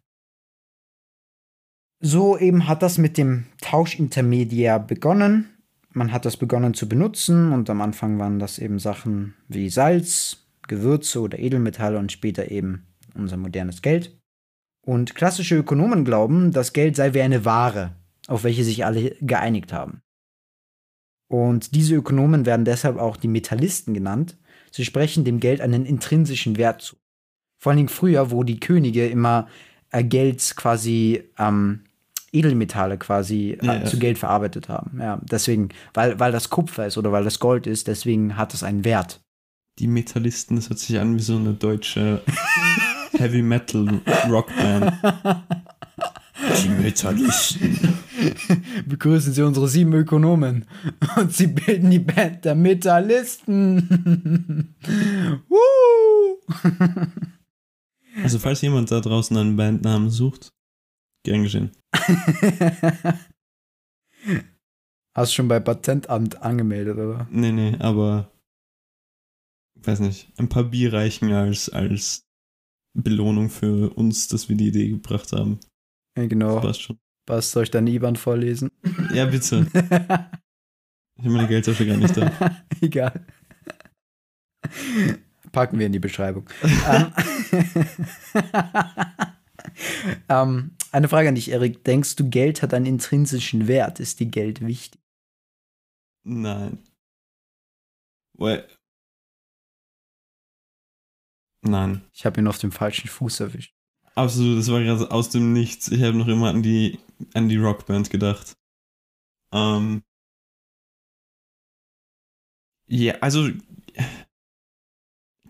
[2.02, 5.50] So eben hat das mit dem Tauschintermediär begonnen.
[5.92, 10.46] Man hat das begonnen zu benutzen und am Anfang waren das eben Sachen wie Salz,
[10.68, 14.18] Gewürze oder Edelmetalle und später eben unser modernes Geld.
[14.86, 17.96] Und klassische Ökonomen glauben, das Geld sei wie eine Ware,
[18.28, 20.02] auf welche sich alle geeinigt haben.
[21.28, 24.38] Und diese Ökonomen werden deshalb auch die Metallisten genannt.
[24.72, 26.98] Sie sprechen dem Geld einen intrinsischen Wert zu.
[27.58, 29.48] Vor allen Dingen früher, wo die Könige immer
[29.92, 31.85] äh, Geld quasi, ähm,
[32.32, 35.00] Edelmetalle quasi äh, Ja, zu Geld verarbeitet haben.
[35.00, 38.64] Ja, deswegen, weil, weil das Kupfer ist oder weil das Gold ist, deswegen hat es
[38.64, 39.22] einen Wert.
[39.80, 42.22] die Metallisten, das hört sich an wie so eine deutsche
[43.18, 44.94] Heavy Metal Rockband.
[46.64, 47.80] Die Metallisten.
[48.86, 50.66] Begrüßen Sie unsere sieben Ökonomen.
[51.16, 54.76] Und sie bilden die Band der Metallisten.
[58.24, 60.50] Also, falls jemand da draußen einen Bandnamen sucht,
[61.26, 61.72] gern geschehen.
[65.16, 67.28] Hast schon bei Patentamt angemeldet, oder?
[67.32, 68.32] Nee, nee, aber
[69.76, 72.26] weiß nicht, ein paar Bier reichen als, als
[72.94, 75.60] Belohnung für uns, dass wir die Idee gebracht haben.
[76.18, 76.56] Ja, genau.
[76.56, 76.98] Das passt schon.
[77.28, 78.72] Was soll ich deine IBAN vorlesen?
[79.14, 79.68] Ja, bitte.
[81.18, 82.30] Ich habe meine Geldtasche gar nicht da.
[82.82, 83.26] Egal.
[85.54, 86.50] Packen wir in die Beschreibung.
[86.90, 87.14] ähm,
[90.28, 91.84] ähm, eine Frage an dich, Erik.
[91.84, 94.00] Denkst du, Geld hat einen intrinsischen Wert?
[94.00, 95.02] Ist dir Geld wichtig?
[96.24, 96.84] Nein.
[98.38, 98.68] Well.
[101.62, 102.02] Nein.
[102.14, 103.76] Ich habe ihn auf dem falschen Fuß erwischt.
[104.16, 105.90] Absolut, das war gerade aus dem Nichts.
[105.90, 107.00] Ich habe noch immer an die,
[107.34, 108.58] an die Rockband gedacht.
[109.52, 110.04] Ähm.
[112.88, 113.50] Ja, also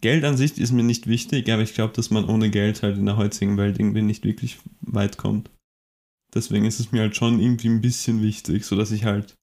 [0.06, 2.96] Geld an sich ist mir nicht wichtig, aber ich glaube, dass man ohne Geld halt
[2.96, 5.50] in der heutigen Welt irgendwie nicht wirklich weit kommt.
[6.32, 9.36] Deswegen ist es mir halt schon irgendwie ein bisschen wichtig, sodass ich halt,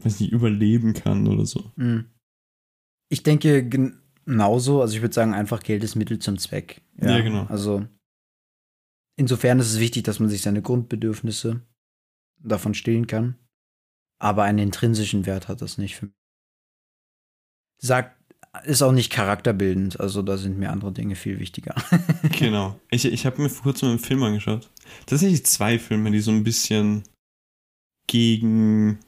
[0.00, 1.72] weiß nicht, überleben kann oder so.
[1.74, 2.08] Hm.
[3.08, 6.80] Ich denke genauso, also ich würde sagen, einfach Geld ist Mittel zum Zweck.
[7.02, 7.46] Ja, genau.
[7.46, 7.88] Also
[9.16, 11.66] insofern ist es wichtig, dass man sich seine Grundbedürfnisse
[12.38, 13.34] davon stillen kann.
[14.20, 16.14] Aber einen intrinsischen Wert hat das nicht für mich.
[17.82, 18.23] Sagt,
[18.64, 21.74] ist auch nicht charakterbildend, also da sind mir andere Dinge viel wichtiger.
[22.38, 22.78] genau.
[22.90, 24.70] Ich, ich habe mir vor kurzem einen Film angeschaut.
[25.06, 27.02] Tatsächlich zwei Filme, die so ein bisschen
[28.06, 28.98] gegen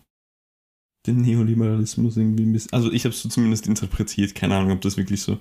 [1.07, 2.73] den Neoliberalismus irgendwie ein bisschen.
[2.73, 5.39] Also ich habe es so zumindest interpretiert, keine Ahnung, ob das wirklich so.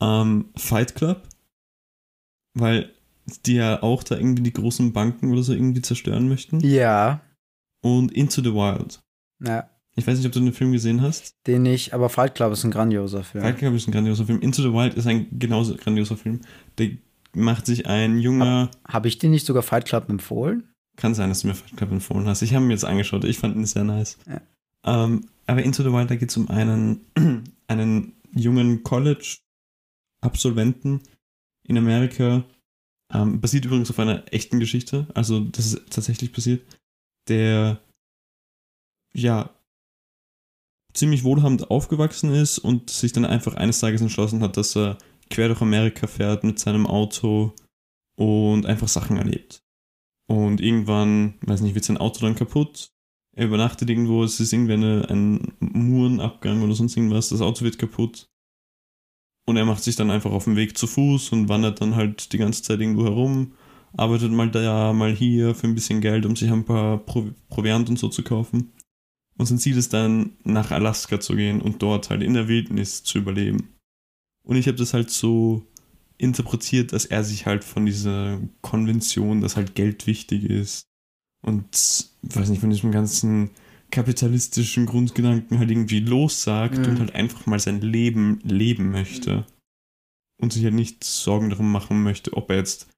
[0.00, 1.26] Ähm, Fight Club,
[2.56, 2.92] weil
[3.46, 6.60] die ja auch da irgendwie die großen Banken oder so irgendwie zerstören möchten.
[6.60, 7.20] Ja.
[7.82, 9.00] Und Into the Wild.
[9.42, 9.68] Ja.
[9.96, 11.36] Ich weiß nicht, ob du den Film gesehen hast.
[11.46, 13.44] Den nicht, aber Fight Club ist ein grandioser Film.
[13.44, 14.40] Fight Club ist ein grandioser Film.
[14.40, 16.40] Into the Wild ist ein genauso grandioser Film.
[16.78, 16.90] Der
[17.32, 18.70] macht sich ein junger.
[18.84, 20.68] Habe hab ich dir nicht sogar Fight Club empfohlen?
[20.96, 22.42] Kann sein, dass du mir Fight Club empfohlen hast.
[22.42, 23.22] Ich habe ihn jetzt angeschaut.
[23.24, 24.18] Ich fand ihn sehr nice.
[24.26, 24.40] Ja.
[24.84, 27.02] Ähm, aber Into the Wild, da geht es um einen,
[27.68, 31.02] einen jungen College-Absolventen
[31.68, 32.42] in Amerika.
[33.12, 35.06] Ähm, basiert übrigens auf einer echten Geschichte.
[35.14, 36.62] Also, das ist tatsächlich passiert.
[37.28, 37.78] Der
[39.14, 39.50] ja
[40.94, 44.96] ziemlich wohlhabend aufgewachsen ist und sich dann einfach eines Tages entschlossen hat, dass er
[45.30, 47.52] quer durch Amerika fährt mit seinem Auto
[48.16, 49.62] und einfach Sachen erlebt.
[50.26, 52.90] Und irgendwann, weiß nicht, wird sein Auto dann kaputt.
[53.36, 57.78] Er übernachtet irgendwo, es ist irgendwie eine, ein Murenabgang oder sonst irgendwas, das Auto wird
[57.78, 58.28] kaputt.
[59.46, 62.32] Und er macht sich dann einfach auf den Weg zu Fuß und wandert dann halt
[62.32, 63.52] die ganze Zeit irgendwo herum,
[63.96, 67.90] arbeitet mal da, mal hier für ein bisschen Geld, um sich ein paar Pro Proviant
[67.90, 68.72] und so zu kaufen.
[69.36, 73.02] Und sein Ziel ist dann, nach Alaska zu gehen und dort halt in der Wildnis
[73.02, 73.74] zu überleben.
[74.46, 75.66] Und ich habe das halt so
[76.18, 80.84] interpretiert, dass er sich halt von dieser Konvention, dass halt Geld wichtig ist
[81.44, 81.66] und,
[82.22, 83.50] weiß nicht, von diesem ganzen
[83.90, 86.84] kapitalistischen Grundgedanken halt irgendwie lossagt mhm.
[86.84, 89.46] und halt einfach mal sein Leben leben möchte.
[90.40, 92.88] Und sich halt nicht Sorgen darum machen möchte, ob er jetzt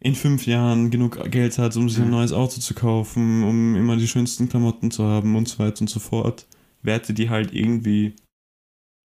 [0.00, 2.12] in fünf Jahren genug Geld hat, um sich ein mhm.
[2.12, 5.88] neues Auto zu kaufen, um immer die schönsten Klamotten zu haben und so weiter und
[5.88, 6.46] so fort.
[6.82, 8.14] Werte, die halt irgendwie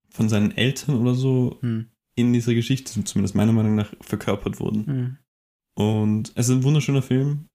[0.10, 1.88] von seinen Eltern oder so hm.
[2.16, 4.86] in dieser Geschichte, zumindest meiner Meinung nach, verkörpert wurden.
[4.86, 5.18] Hm.
[5.76, 7.46] Und es ist ein wunderschöner Film.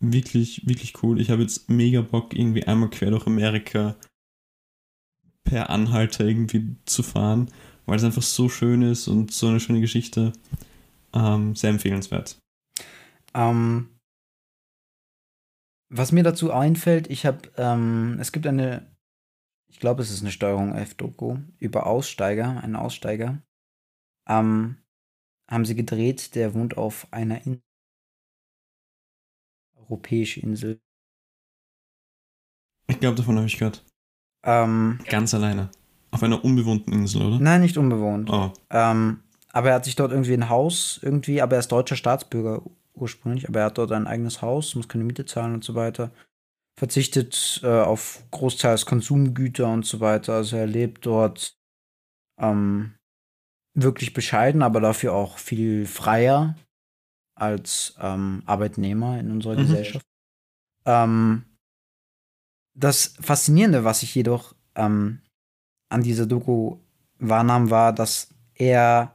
[0.00, 1.20] Wirklich, wirklich cool.
[1.20, 3.96] Ich habe jetzt mega Bock, irgendwie einmal quer durch Amerika
[5.44, 7.50] per Anhalter irgendwie zu fahren,
[7.84, 10.32] weil es einfach so schön ist und so eine schöne Geschichte.
[11.12, 12.38] Ähm, sehr empfehlenswert.
[13.34, 13.94] Ähm,
[15.90, 18.96] was mir dazu einfällt, ich habe, ähm, es gibt eine,
[19.68, 23.42] ich glaube, es ist eine Steuerung F-Doku über Aussteiger, einen Aussteiger.
[24.28, 24.78] Ähm,
[25.48, 27.62] haben sie gedreht, der wohnt auf einer Insel.
[29.76, 30.80] Europäische Insel.
[32.86, 33.84] Ich glaube, davon habe ich gehört.
[34.42, 35.70] Ähm, Ganz alleine.
[36.10, 37.38] Auf einer unbewohnten Insel, oder?
[37.38, 38.30] Nein, nicht unbewohnt.
[38.30, 38.52] Oh.
[38.70, 42.62] Ähm, aber er hat sich dort irgendwie ein Haus, irgendwie, aber er ist deutscher Staatsbürger
[42.94, 46.10] ursprünglich, aber er hat dort ein eigenes Haus, muss keine Miete zahlen und so weiter.
[46.78, 50.34] Verzichtet äh, auf großteils Konsumgüter und so weiter.
[50.34, 51.56] Also er lebt dort
[52.40, 52.94] ähm,
[53.74, 56.56] wirklich bescheiden, aber dafür auch viel freier
[57.36, 59.58] als ähm, Arbeitnehmer in unserer mhm.
[59.58, 60.06] Gesellschaft.
[60.84, 61.44] Ähm,
[62.76, 65.20] das Faszinierende, was ich jedoch ähm,
[65.88, 66.78] an dieser Doku
[67.18, 69.13] wahrnahm, war, dass er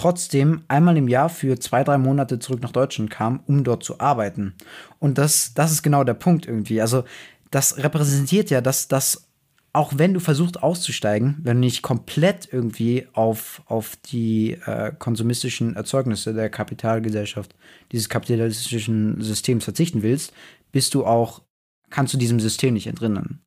[0.00, 4.00] trotzdem einmal im Jahr für zwei, drei Monate zurück nach Deutschland kam, um dort zu
[4.00, 4.54] arbeiten.
[4.98, 6.80] Und das, das ist genau der Punkt irgendwie.
[6.80, 7.04] Also,
[7.50, 9.28] das repräsentiert ja, dass das,
[9.74, 15.76] auch wenn du versuchst auszusteigen, wenn du nicht komplett irgendwie auf, auf die äh, konsumistischen
[15.76, 17.54] Erzeugnisse der Kapitalgesellschaft,
[17.92, 20.32] dieses kapitalistischen Systems verzichten willst,
[20.72, 21.42] bist du auch,
[21.90, 23.42] kannst du diesem System nicht entrinnen.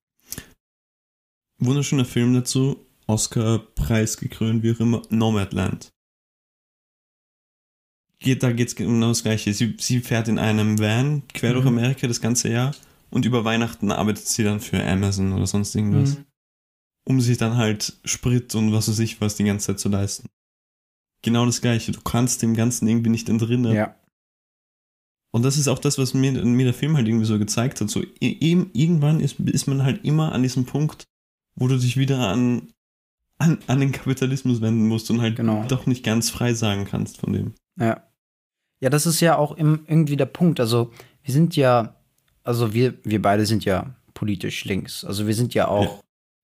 [1.57, 5.89] Wunderschöner Film dazu, Oscar-Preis gekrönt, wie auch immer, Nomadland.
[8.23, 9.53] Geht, da geht es genau das Gleiche.
[9.53, 11.55] Sie, sie fährt in einem Van quer mhm.
[11.55, 12.73] durch Amerika das ganze Jahr
[13.09, 16.17] und über Weihnachten arbeitet sie dann für Amazon oder sonst irgendwas.
[16.17, 16.25] Mhm.
[17.05, 20.29] Um sich dann halt Sprit und was weiß ich was die ganze Zeit zu leisten.
[21.21, 21.91] Genau das Gleiche.
[21.91, 23.73] Du kannst dem Ganzen irgendwie nicht entrinnen.
[23.73, 23.95] Ja.
[25.31, 27.89] Und das ist auch das, was mir, mir der Film halt irgendwie so gezeigt hat.
[27.89, 31.07] So, eben, irgendwann ist, ist man halt immer an diesem Punkt,
[31.55, 32.69] wo du dich wieder an,
[33.37, 35.65] an, an den Kapitalismus wenden musst und halt genau.
[35.67, 37.53] doch nicht ganz frei sagen kannst von dem.
[37.79, 38.07] Ja.
[38.83, 40.59] Ja, das ist ja auch im, irgendwie der Punkt.
[40.59, 40.91] Also,
[41.23, 41.95] wir sind ja,
[42.43, 45.05] also wir, wir beide sind ja politisch links.
[45.05, 45.99] Also wir sind ja auch ja.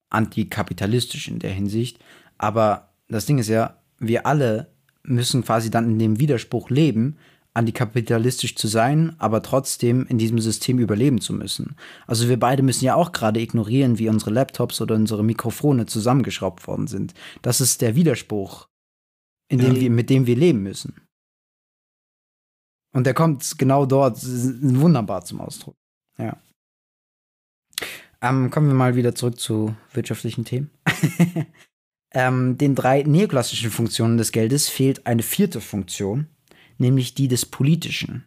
[0.10, 2.00] antikapitalistisch in der Hinsicht.
[2.38, 4.68] Aber das Ding ist ja, wir alle
[5.04, 7.18] müssen quasi dann in dem Widerspruch leben,
[7.54, 11.76] antikapitalistisch zu sein, aber trotzdem in diesem System überleben zu müssen.
[12.08, 16.68] Also wir beide müssen ja auch gerade ignorieren, wie unsere Laptops oder unsere Mikrofone zusammengeschraubt
[16.68, 17.14] worden sind.
[17.42, 18.70] Das ist der Widerspruch,
[19.50, 19.82] in dem ja.
[19.82, 21.09] wir, mit dem wir leben müssen.
[22.92, 25.76] Und der kommt genau dort wunderbar zum Ausdruck.
[26.18, 26.38] Ja.
[28.22, 30.72] Ähm, kommen wir mal wieder zurück zu wirtschaftlichen Themen.
[32.12, 36.28] ähm, den drei neoklassischen Funktionen des Geldes fehlt eine vierte Funktion,
[36.78, 38.26] nämlich die des Politischen.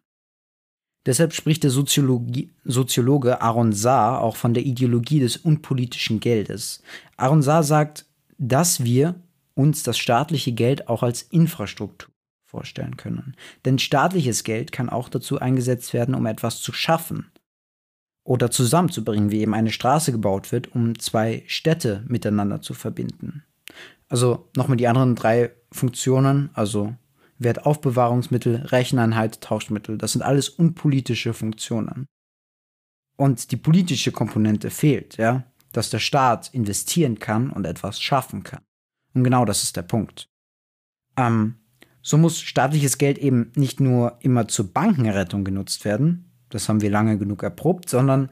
[1.05, 6.81] Deshalb spricht der Soziologe Aaron Saar auch von der Ideologie des unpolitischen Geldes.
[7.17, 8.07] Aaron Saar sagt,
[8.39, 9.21] dass wir
[9.55, 12.12] uns das staatliche Geld auch als Infrastruktur
[12.53, 13.35] vorstellen können.
[13.65, 17.33] Denn staatliches Geld kann auch dazu eingesetzt werden, um etwas zu schaffen
[18.25, 23.43] oder zusammenzubringen, wie eben eine Straße gebaut wird, um zwei Städte miteinander zu verbinden.
[24.09, 26.95] Also nochmal die anderen drei Funktionen, also
[27.39, 32.07] Wertaufbewahrungsmittel, Recheneinheit, Tauschmittel, das sind alles unpolitische Funktionen.
[33.17, 38.61] Und die politische Komponente fehlt, ja, dass der Staat investieren kann und etwas schaffen kann.
[39.15, 40.29] Und genau das ist der Punkt.
[41.17, 41.62] Ähm,
[42.03, 46.91] so muss staatliches Geld eben nicht nur immer zur Bankenrettung genutzt werden, das haben wir
[46.91, 48.31] lange genug erprobt, sondern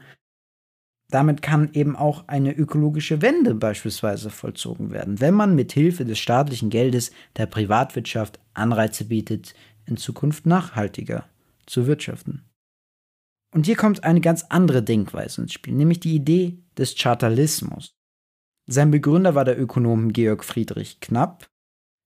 [1.09, 6.19] damit kann eben auch eine ökologische Wende beispielsweise vollzogen werden, wenn man mit Hilfe des
[6.19, 9.53] staatlichen Geldes der Privatwirtschaft Anreize bietet,
[9.85, 11.25] in Zukunft nachhaltiger
[11.65, 12.45] zu wirtschaften.
[13.53, 17.93] Und hier kommt eine ganz andere Denkweise ins Spiel, nämlich die Idee des Chartalismus.
[18.67, 21.50] Sein Begründer war der Ökonom Georg Friedrich Knapp,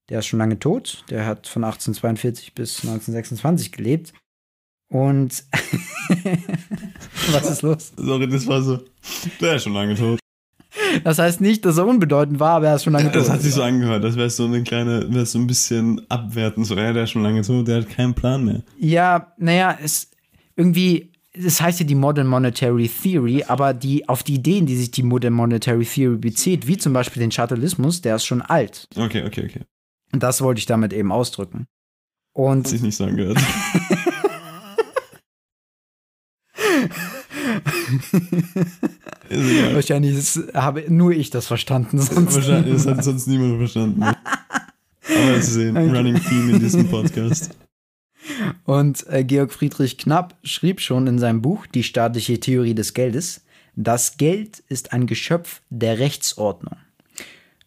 [0.10, 1.04] der ist schon lange tot.
[1.10, 4.14] Der hat von 1842 bis 1926 gelebt.
[4.88, 5.44] Und
[7.32, 7.94] was ist los?
[7.98, 8.80] Sorry, das war so.
[9.42, 10.20] Der ist schon lange tot.
[11.04, 13.22] Das heißt nicht, dass er unbedeutend war, aber er ist schon lange tot.
[13.22, 16.68] Das hat sich so angehört, das wäre so eine kleine, wäre so ein bisschen abwertend,
[16.68, 18.62] so, ja, der ist schon lange tot, der hat keinen Plan mehr.
[18.78, 20.12] Ja, naja, es
[20.56, 24.92] irgendwie, das heißt ja die Modern Monetary Theory, aber die, auf die Ideen, die sich
[24.92, 28.88] die Modern Monetary Theory bezieht, wie zum Beispiel den Chartalismus, der ist schon alt.
[28.96, 29.62] Okay, okay, okay.
[30.20, 31.68] Das wollte ich damit eben ausdrücken.
[32.34, 33.38] Und Hat sich nicht so angehört.
[39.30, 42.00] Wahrscheinlich habe nur ich das verstanden.
[42.00, 44.04] Sonst Wahrscheinlich, das hat sonst niemand verstanden.
[44.04, 44.18] Aber
[45.38, 45.96] es ist ein okay.
[45.96, 47.56] Running Theme in diesem Podcast.
[48.64, 53.46] Und äh, Georg Friedrich Knapp schrieb schon in seinem Buch Die staatliche Theorie des Geldes,
[53.76, 56.78] das Geld ist ein Geschöpf der Rechtsordnung.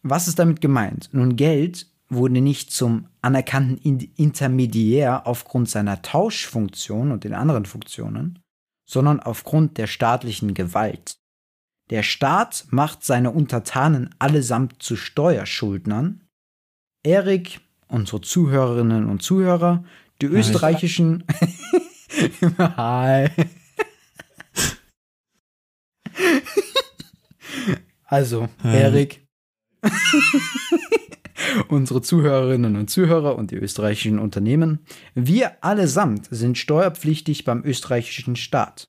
[0.03, 1.11] Was ist damit gemeint?
[1.12, 8.39] Nun, Geld wurde nicht zum anerkannten Intermediär aufgrund seiner Tauschfunktion und den anderen Funktionen,
[8.89, 11.19] sondern aufgrund der staatlichen Gewalt.
[11.91, 16.25] Der Staat macht seine Untertanen allesamt zu Steuerschuldnern.
[17.03, 19.85] Erik, unsere Zuhörerinnen und Zuhörer,
[20.21, 21.25] die österreichischen.
[22.59, 23.29] Hi.
[28.05, 29.27] also, Erik.
[31.68, 34.80] unsere Zuhörerinnen und Zuhörer und die österreichischen Unternehmen,
[35.14, 38.84] wir allesamt sind steuerpflichtig beim österreichischen Staat.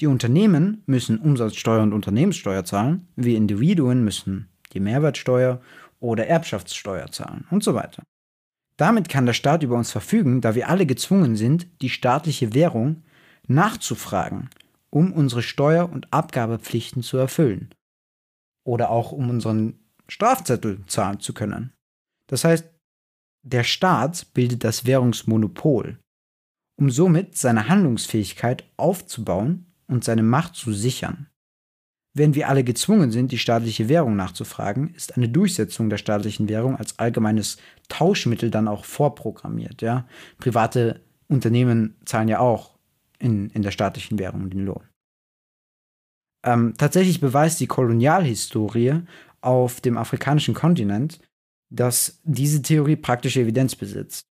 [0.00, 5.60] Die Unternehmen müssen Umsatzsteuer und Unternehmenssteuer zahlen, wir Individuen müssen die Mehrwertsteuer
[6.00, 8.02] oder Erbschaftssteuer zahlen und so weiter.
[8.76, 13.02] Damit kann der Staat über uns verfügen, da wir alle gezwungen sind, die staatliche Währung
[13.46, 14.50] nachzufragen,
[14.90, 17.74] um unsere Steuer- und Abgabepflichten zu erfüllen.
[18.64, 19.78] Oder auch um unseren
[20.08, 21.72] Strafzettel zahlen zu können.
[22.32, 22.66] Das heißt,
[23.44, 25.98] der Staat bildet das Währungsmonopol,
[26.80, 31.28] um somit seine Handlungsfähigkeit aufzubauen und seine Macht zu sichern.
[32.14, 36.76] Wenn wir alle gezwungen sind, die staatliche Währung nachzufragen, ist eine Durchsetzung der staatlichen Währung
[36.76, 37.58] als allgemeines
[37.88, 39.82] Tauschmittel dann auch vorprogrammiert.
[39.82, 40.08] Ja?
[40.38, 42.78] Private Unternehmen zahlen ja auch
[43.18, 44.88] in, in der staatlichen Währung den Lohn.
[46.46, 49.02] Ähm, tatsächlich beweist die Kolonialhistorie
[49.42, 51.20] auf dem afrikanischen Kontinent,
[51.72, 54.26] dass diese Theorie praktische Evidenz besitzt.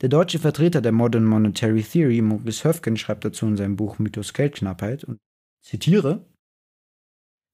[0.00, 4.32] Der deutsche Vertreter der Modern Monetary Theory, Maurice Höfgen, schreibt dazu in seinem Buch Mythos
[4.32, 5.18] Geldknappheit und
[5.62, 6.24] zitiere: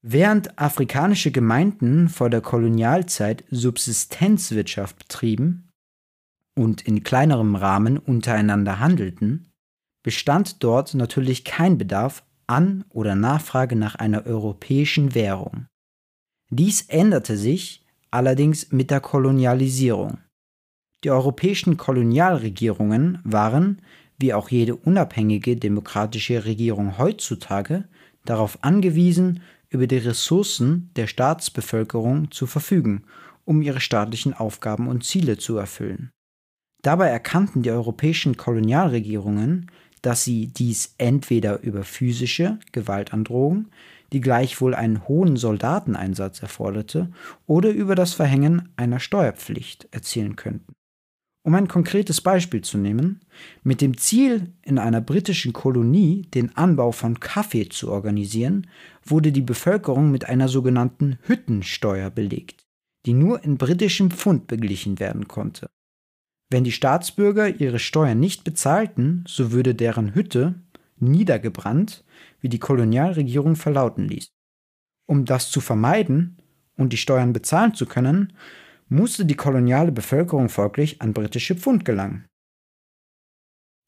[0.03, 5.71] Während afrikanische Gemeinden vor der Kolonialzeit Subsistenzwirtschaft betrieben
[6.55, 9.51] und in kleinerem Rahmen untereinander handelten,
[10.05, 15.67] bestand dort natürlich kein Bedarf an oder Nachfrage nach einer europäischen Währung.
[16.51, 17.84] Dies änderte sich
[18.15, 20.19] allerdings mit der Kolonialisierung.
[21.03, 23.83] Die europäischen Kolonialregierungen waren,
[24.19, 27.89] wie auch jede unabhängige demokratische Regierung heutzutage,
[28.25, 33.03] darauf angewiesen, über die Ressourcen der Staatsbevölkerung zu verfügen,
[33.45, 36.11] um ihre staatlichen Aufgaben und Ziele zu erfüllen.
[36.83, 39.71] Dabei erkannten die europäischen Kolonialregierungen,
[40.03, 43.67] dass sie dies entweder über physische Gewaltandrohung,
[44.15, 47.11] die gleichwohl einen hohen Soldateneinsatz erforderte,
[47.47, 50.73] oder über das Verhängen einer Steuerpflicht erzielen könnten.
[51.47, 53.21] Um ein konkretes Beispiel zu nehmen,
[53.63, 58.69] mit dem Ziel, in einer britischen Kolonie den Anbau von Kaffee zu organisieren,
[59.05, 62.65] wurde die Bevölkerung mit einer sogenannten Hüttensteuer belegt,
[63.05, 65.69] die nur in britischem Pfund beglichen werden konnte.
[66.51, 70.55] Wenn die Staatsbürger ihre Steuern nicht bezahlten, so würde deren Hütte
[70.99, 72.05] niedergebrannt,
[72.41, 74.29] wie die Kolonialregierung verlauten ließ.
[75.07, 76.39] Um das zu vermeiden
[76.77, 78.33] und die Steuern bezahlen zu können,
[78.89, 82.27] musste die koloniale Bevölkerung folglich an britische Pfund gelangen.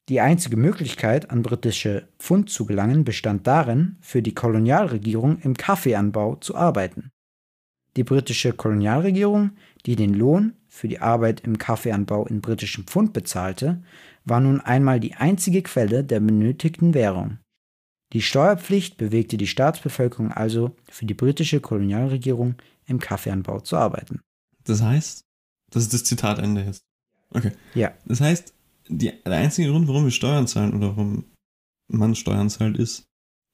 [0.09, 6.35] Die einzige Möglichkeit, an britische Pfund zu gelangen, bestand darin, für die Kolonialregierung im Kaffeeanbau
[6.35, 7.11] zu arbeiten.
[7.97, 9.51] Die britische Kolonialregierung,
[9.85, 13.83] die den Lohn für die Arbeit im Kaffeeanbau in britischem Pfund bezahlte,
[14.27, 17.39] war nun einmal die einzige Quelle der benötigten Währung.
[18.13, 22.55] Die Steuerpflicht bewegte die Staatsbevölkerung also, für die britische Kolonialregierung
[22.85, 24.21] im Kaffeeanbau zu arbeiten.
[24.63, 25.23] Das heißt,
[25.71, 26.83] das ist das Zitatende jetzt.
[27.31, 27.51] Okay.
[27.73, 27.93] Ja.
[28.05, 28.53] Das heißt,
[28.87, 31.25] die, der einzige Grund, warum wir Steuern zahlen oder warum
[31.89, 33.03] man Steuern zahlt, ist,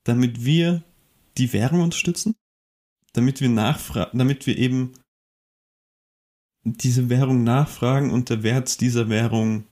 [0.04, 0.84] damit wir
[1.38, 2.36] die Währung unterstützen,
[3.14, 4.94] damit wir nachfragen, damit wir eben
[6.64, 9.66] diese Währung nachfragen und der Wert dieser Währung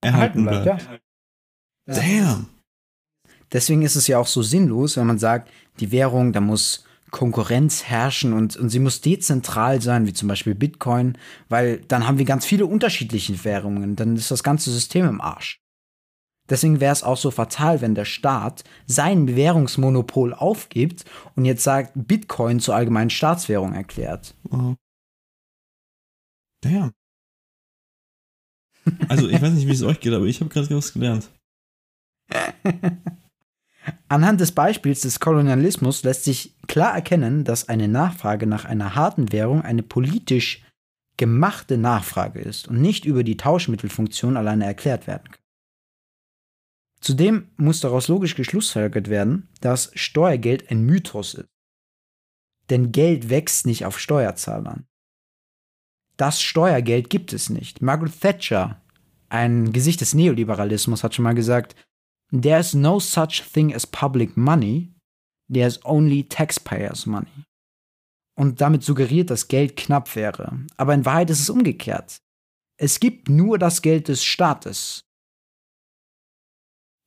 [0.00, 0.64] erhalten, bleibt.
[0.64, 1.02] bleibt.
[1.86, 1.94] Ja.
[1.94, 2.48] Damn.
[3.52, 7.84] Deswegen ist es ja auch so sinnlos, wenn man sagt, die Währung, da muss Konkurrenz
[7.84, 11.16] herrschen und, und sie muss dezentral sein, wie zum Beispiel Bitcoin,
[11.48, 15.62] weil dann haben wir ganz viele unterschiedliche Währungen, dann ist das ganze System im Arsch.
[16.50, 21.04] Deswegen wäre es auch so fatal, wenn der Staat sein Währungsmonopol aufgibt
[21.36, 24.34] und jetzt sagt, Bitcoin zur allgemeinen Staatswährung erklärt.
[24.44, 24.76] Wow.
[26.62, 26.92] Damn.
[29.08, 31.28] Also ich weiß nicht, wie es euch geht, aber ich habe gerade was gelernt.
[34.08, 39.32] Anhand des Beispiels des Kolonialismus lässt sich klar erkennen, dass eine Nachfrage nach einer harten
[39.32, 40.64] Währung eine politisch
[41.16, 45.42] gemachte Nachfrage ist und nicht über die Tauschmittelfunktion alleine erklärt werden kann.
[47.00, 51.48] Zudem muss daraus logisch geschlussfolgert werden, dass Steuergeld ein Mythos ist.
[52.70, 54.87] Denn Geld wächst nicht auf Steuerzahlern.
[56.18, 57.80] Das Steuergeld gibt es nicht.
[57.80, 58.82] Margaret Thatcher,
[59.28, 61.76] ein Gesicht des Neoliberalismus, hat schon mal gesagt,
[62.30, 64.92] There's no such thing as public money,
[65.50, 67.44] there's only taxpayers' money.
[68.36, 70.58] Und damit suggeriert, dass Geld knapp wäre.
[70.76, 72.18] Aber in Wahrheit ist es umgekehrt.
[72.76, 75.00] Es gibt nur das Geld des Staates.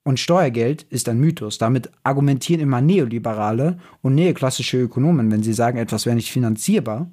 [0.04, 1.58] Und Steuergeld ist ein Mythos.
[1.58, 7.12] Damit argumentieren immer neoliberale und neoklassische Ökonomen, wenn sie sagen, etwas wäre nicht finanzierbar,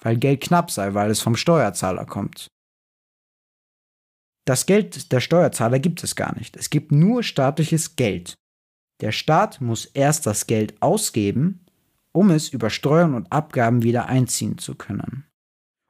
[0.00, 2.48] weil Geld knapp sei, weil es vom Steuerzahler kommt.
[4.46, 6.56] Das Geld der Steuerzahler gibt es gar nicht.
[6.56, 8.34] Es gibt nur staatliches Geld.
[9.00, 11.66] Der Staat muss erst das Geld ausgeben,
[12.12, 15.24] um es über Steuern und Abgaben wieder einziehen zu können.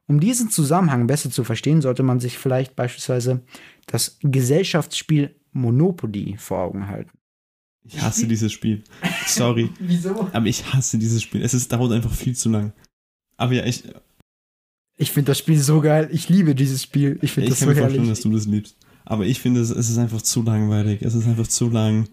[0.09, 3.43] Um diesen Zusammenhang besser zu verstehen, sollte man sich vielleicht beispielsweise
[3.87, 7.19] das Gesellschaftsspiel Monopoly vor Augen halten.
[7.85, 8.85] Ich hasse dieses Spiel.
[9.27, 9.71] Sorry.
[9.79, 10.29] Wieso?
[10.33, 11.43] Aber ich hasse dieses Spiel.
[11.43, 12.73] Es ist, dauert einfach viel zu lang.
[13.39, 13.85] Aber ja, ich,
[14.97, 16.09] ich finde das Spiel so geil.
[16.13, 17.19] Ich liebe dieses Spiel.
[17.23, 17.79] Ich finde das so herrlich.
[17.79, 18.77] Ich kann mir vorstellen, dass du das liebst.
[19.05, 21.03] Aber ich finde, es, ist einfach zu langweilig.
[21.03, 22.09] Es ist einfach zu lang.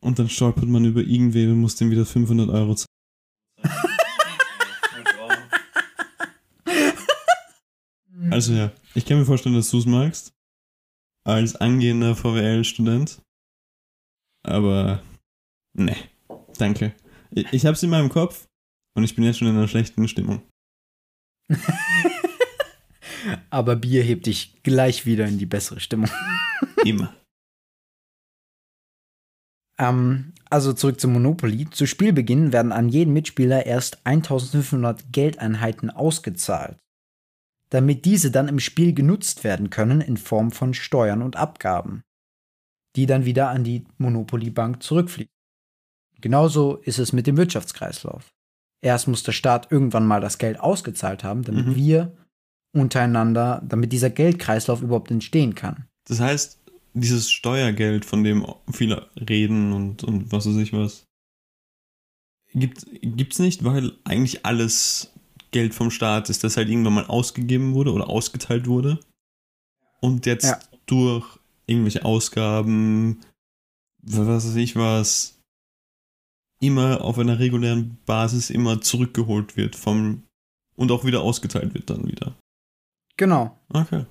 [0.00, 2.86] Und dann stolpert man über irgendwen und muss dem wieder 500 Euro zahlen.
[8.30, 10.32] also ja, ich kann mir vorstellen, dass du es magst.
[11.24, 13.22] Als angehender VWL-Student.
[14.42, 15.02] Aber
[15.74, 15.96] ne,
[16.58, 16.94] danke.
[17.30, 18.46] Ich, ich hab's in meinem Kopf
[18.94, 20.42] und ich bin jetzt schon in einer schlechten Stimmung.
[23.50, 26.10] Aber Bier hebt dich gleich wieder in die bessere Stimmung.
[26.84, 27.14] Immer.
[29.78, 31.68] Ähm, also zurück zum Monopoly.
[31.70, 36.78] Zu Spielbeginn werden an jeden Mitspieler erst 1500 Geldeinheiten ausgezahlt,
[37.70, 42.02] damit diese dann im Spiel genutzt werden können in Form von Steuern und Abgaben,
[42.94, 45.32] die dann wieder an die Monopoly-Bank zurückfließen.
[46.20, 48.35] Genauso ist es mit dem Wirtschaftskreislauf.
[48.82, 51.76] Erst muss der Staat irgendwann mal das Geld ausgezahlt haben, damit Mhm.
[51.76, 52.16] wir
[52.74, 55.86] untereinander, damit dieser Geldkreislauf überhaupt entstehen kann.
[56.08, 56.60] Das heißt,
[56.94, 61.04] dieses Steuergeld, von dem viele reden und, und was weiß ich was,
[62.54, 65.12] gibt gibt's nicht, weil eigentlich alles
[65.50, 69.00] Geld vom Staat ist, das halt irgendwann mal ausgegeben wurde oder ausgeteilt wurde
[70.00, 70.58] und jetzt Ja.
[70.86, 73.20] durch irgendwelche Ausgaben,
[74.02, 75.35] was weiß ich was,
[76.60, 80.22] immer auf einer regulären Basis immer zurückgeholt wird vom
[80.76, 82.36] und auch wieder ausgeteilt wird dann wieder.
[83.16, 83.58] Genau.
[83.68, 84.04] Okay.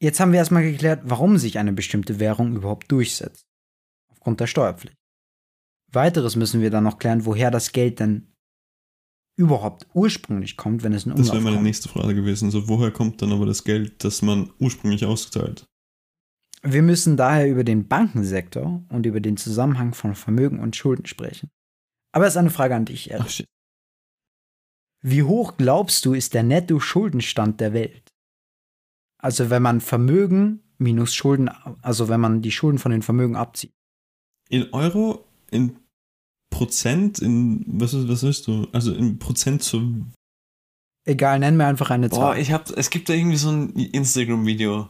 [0.00, 3.44] Jetzt haben wir erstmal geklärt, warum sich eine bestimmte Währung überhaupt durchsetzt.
[4.10, 4.96] Aufgrund der Steuerpflicht.
[5.90, 8.32] Weiteres müssen wir dann noch klären, woher das Geld denn
[9.36, 11.66] überhaupt ursprünglich kommt, wenn es in Das Umlauf wäre meine kommt.
[11.66, 12.50] nächste Frage gewesen.
[12.50, 15.64] So, woher kommt dann aber das Geld, das man ursprünglich ausgeteilt?
[16.62, 21.50] Wir müssen daher über den Bankensektor und über den Zusammenhang von Vermögen und Schulden sprechen.
[22.12, 23.24] Aber es ist eine Frage an dich, Eric.
[23.26, 23.46] Ach shit.
[25.00, 28.08] Wie hoch glaubst du ist der Netto-Schuldenstand der Welt?
[29.20, 31.48] Also wenn man Vermögen minus Schulden,
[31.82, 33.72] also wenn man die Schulden von den Vermögen abzieht.
[34.48, 35.76] In Euro, in
[36.50, 38.66] Prozent, in was ist, was ist du?
[38.72, 40.06] Also in Prozent zu.
[41.04, 42.38] Egal, nenn mir einfach eine Boah, Zahl.
[42.38, 44.88] ich hab, es gibt da irgendwie so ein Instagram-Video.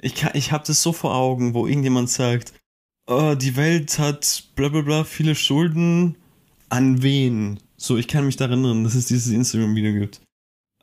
[0.00, 2.52] Ich, kann, ich hab das so vor Augen, wo irgendjemand sagt,
[3.06, 6.16] oh, die Welt hat bla bla bla viele Schulden.
[6.68, 7.58] An wen?
[7.76, 10.20] So, ich kann mich daran erinnern, dass es dieses Instagram-Video gibt.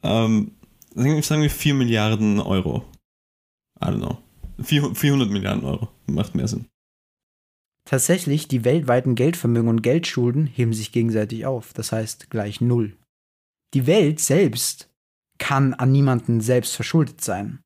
[0.04, 0.52] Ähm,
[0.96, 2.84] sagen wir- sagen wir 4 Milliarden Euro.
[3.82, 4.18] I don't know.
[4.64, 5.90] 400 400 Milliarden Euro.
[6.08, 6.66] Macht mehr Sinn.
[7.88, 11.72] Tatsächlich, die weltweiten Geldvermögen und Geldschulden heben sich gegenseitig auf.
[11.74, 12.98] Das heißt gleich Null.
[13.74, 14.90] Die Welt selbst
[15.38, 17.60] kann an niemanden selbst verschuldet sein.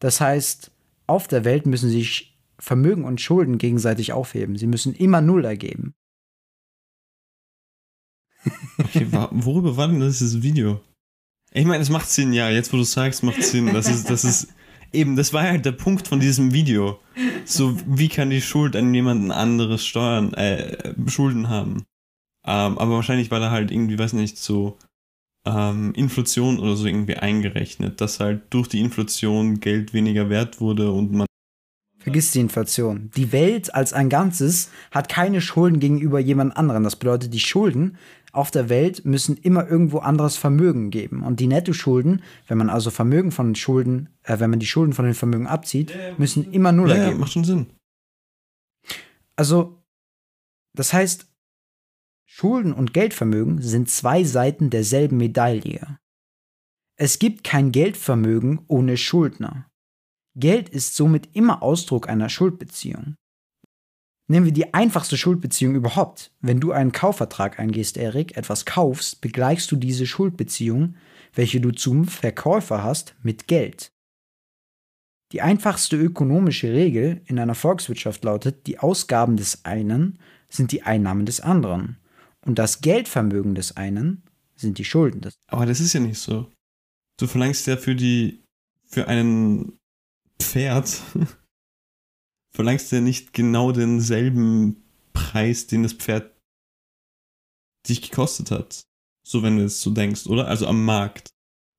[0.00, 0.71] Das heißt,
[1.12, 4.56] auf der Welt müssen sich Vermögen und Schulden gegenseitig aufheben.
[4.56, 5.94] Sie müssen immer Null ergeben.
[8.78, 10.80] Okay, worüber war denn das Video?
[11.52, 13.72] Ich meine, es macht Sinn, ja, jetzt wo du sagst, macht Sinn.
[13.74, 14.48] Das ist, das ist,
[14.92, 16.98] eben, das war halt der Punkt von diesem Video.
[17.44, 21.84] So, wie kann die Schuld an jemanden anderes steuern, äh, Schulden haben?
[22.44, 24.78] Ähm, aber wahrscheinlich war da halt irgendwie, weiß nicht, so,
[25.44, 30.90] ähm, Inflation oder so irgendwie eingerechnet, dass halt durch die Inflation Geld weniger wert wurde
[30.90, 31.26] und man
[31.98, 33.10] Vergiss die Inflation.
[33.16, 36.82] Die Welt als ein Ganzes hat keine Schulden gegenüber jemand anderem.
[36.82, 37.96] Das bedeutet, die Schulden
[38.32, 41.22] auf der Welt müssen immer irgendwo anderes Vermögen geben.
[41.22, 45.04] Und die Nettoschulden, wenn man also Vermögen von Schulden, äh, wenn man die Schulden von
[45.04, 47.66] den Vermögen abzieht, müssen immer Null ja, ja, macht schon Sinn.
[49.36, 49.82] Also,
[50.74, 51.26] das heißt,
[52.34, 55.98] Schulden und Geldvermögen sind zwei Seiten derselben Medaille.
[56.96, 59.66] Es gibt kein Geldvermögen ohne Schuldner.
[60.34, 63.16] Geld ist somit immer Ausdruck einer Schuldbeziehung.
[64.30, 66.32] Nehmen wir die einfachste Schuldbeziehung überhaupt.
[66.40, 70.96] Wenn du einen Kaufvertrag eingehst, Erik, etwas kaufst, begleichst du diese Schuldbeziehung,
[71.34, 73.92] welche du zum Verkäufer hast, mit Geld.
[75.32, 80.18] Die einfachste ökonomische Regel in einer Volkswirtschaft lautet, die Ausgaben des einen
[80.48, 81.98] sind die Einnahmen des anderen
[82.44, 84.24] und das Geldvermögen des einen
[84.56, 86.50] sind die Schulden des Aber das ist ja nicht so.
[87.18, 88.42] Du verlangst ja für die,
[88.84, 89.78] für einen
[90.40, 91.00] Pferd,
[92.54, 94.82] verlangst ja nicht genau denselben
[95.12, 96.34] Preis, den das Pferd
[97.88, 98.82] dich gekostet hat.
[99.26, 100.48] So, wenn du es so denkst, oder?
[100.48, 101.30] Also am Markt.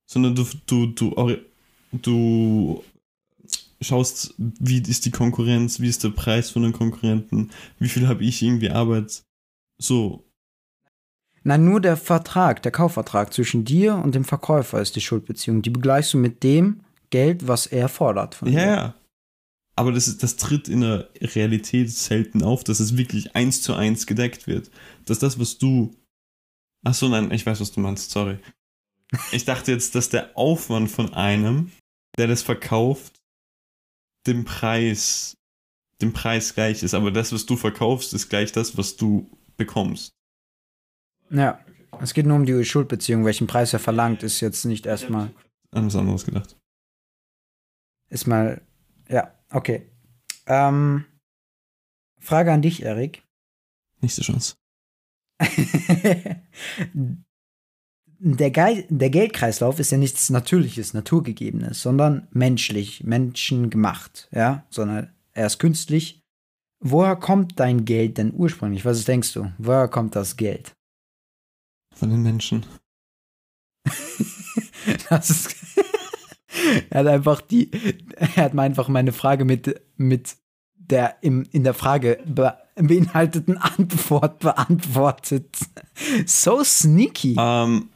[0.09, 1.37] Sondern du, du, du,
[1.91, 2.83] du
[3.81, 8.23] schaust, wie ist die Konkurrenz, wie ist der Preis von den Konkurrenten, wie viel habe
[8.23, 9.23] ich irgendwie Arbeit.
[9.81, 10.25] So,
[11.43, 15.61] Nein, nur der Vertrag, der Kaufvertrag zwischen dir und dem Verkäufer ist die Schuldbeziehung.
[15.61, 18.65] Die begleichst du mit dem Geld, was er fordert von Ja, dir.
[18.71, 18.95] ja.
[19.75, 23.73] Aber das, ist, das tritt in der Realität selten auf, dass es wirklich eins zu
[23.73, 24.69] eins gedeckt wird.
[25.05, 25.95] Dass das, was du.
[26.85, 28.37] Ach so, nein, ich weiß, was du meinst, sorry.
[29.31, 31.71] Ich dachte jetzt, dass der Aufwand von einem,
[32.17, 33.19] der das verkauft,
[34.27, 35.35] dem Preis,
[36.01, 36.93] dem Preis gleich ist.
[36.93, 40.11] Aber das, was du verkaufst, ist gleich das, was du bekommst.
[41.29, 41.59] Ja.
[42.01, 43.25] Es geht nur um die Schuldbeziehung.
[43.25, 45.31] Welchen Preis er verlangt, ist jetzt nicht erstmal.
[45.71, 46.57] An was anderes gedacht.
[48.09, 48.61] Ist mal.
[49.09, 49.89] Ja, okay.
[50.45, 51.05] Ähm,
[52.19, 53.23] Frage an dich, Erik.
[54.01, 54.55] Nächste Chance.
[58.19, 65.47] der, Gei der Geldkreislauf ist ja nichts Natürliches, Naturgegebenes, sondern menschlich, menschengemacht, ja, sondern er
[65.47, 66.21] ist künstlich.
[66.79, 68.85] Woher kommt dein Geld denn ursprünglich?
[68.85, 69.51] Was denkst du?
[69.57, 70.73] Woher kommt das Geld?
[71.95, 72.65] Von den Menschen.
[75.09, 75.55] das ist.
[76.89, 77.71] er hat einfach die.
[78.15, 80.35] Er hat mir einfach meine Frage mit, mit
[80.75, 85.57] der im, in der Frage be, beinhalteten Antwort beantwortet.
[86.25, 87.35] So sneaky.
[87.37, 87.89] Ähm,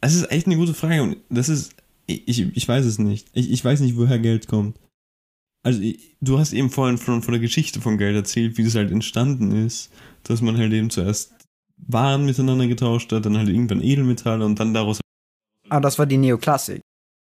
[0.00, 1.74] es ist echt eine gute Frage und das ist.
[2.06, 3.28] Ich, ich weiß es nicht.
[3.32, 4.78] Ich, ich weiß nicht, woher Geld kommt.
[5.62, 8.74] Also, ich, du hast eben vorhin von, von der Geschichte von Geld erzählt, wie das
[8.74, 9.90] halt entstanden ist,
[10.24, 11.32] dass man halt eben zuerst
[11.76, 15.00] waren miteinander getauscht hat, dann halt irgendwann Edelmetalle und dann daraus.
[15.68, 16.80] Aber das war die Neoklassik,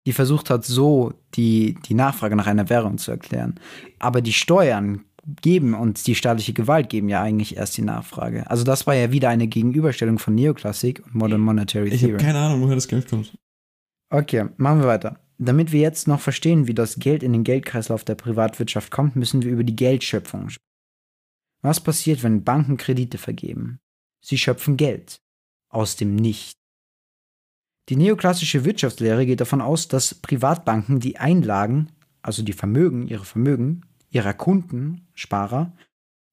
[0.07, 3.59] die versucht hat, so die, die Nachfrage nach einer Währung zu erklären.
[3.99, 5.05] Aber die Steuern
[5.43, 8.51] geben und die staatliche Gewalt geben ja eigentlich erst die Nachfrage.
[8.51, 12.15] Also das war ja wieder eine Gegenüberstellung von Neoklassik und Modern Monetary Ich Theory.
[12.15, 13.33] habe keine Ahnung, woher das Geld kommt.
[14.11, 15.21] Okay, machen wir weiter.
[15.39, 19.43] Damit wir jetzt noch verstehen, wie das Geld in den Geldkreislauf der Privatwirtschaft kommt, müssen
[19.43, 20.59] wir über die Geldschöpfung sprechen.
[21.63, 23.79] Was passiert, wenn Banken Kredite vergeben?
[24.23, 25.21] Sie schöpfen Geld
[25.69, 26.57] aus dem Nicht.
[27.89, 31.91] Die neoklassische Wirtschaftslehre geht davon aus, dass Privatbanken die Einlagen,
[32.23, 35.77] also die Vermögen, ihre Vermögen, ihrer Kunden, Sparer,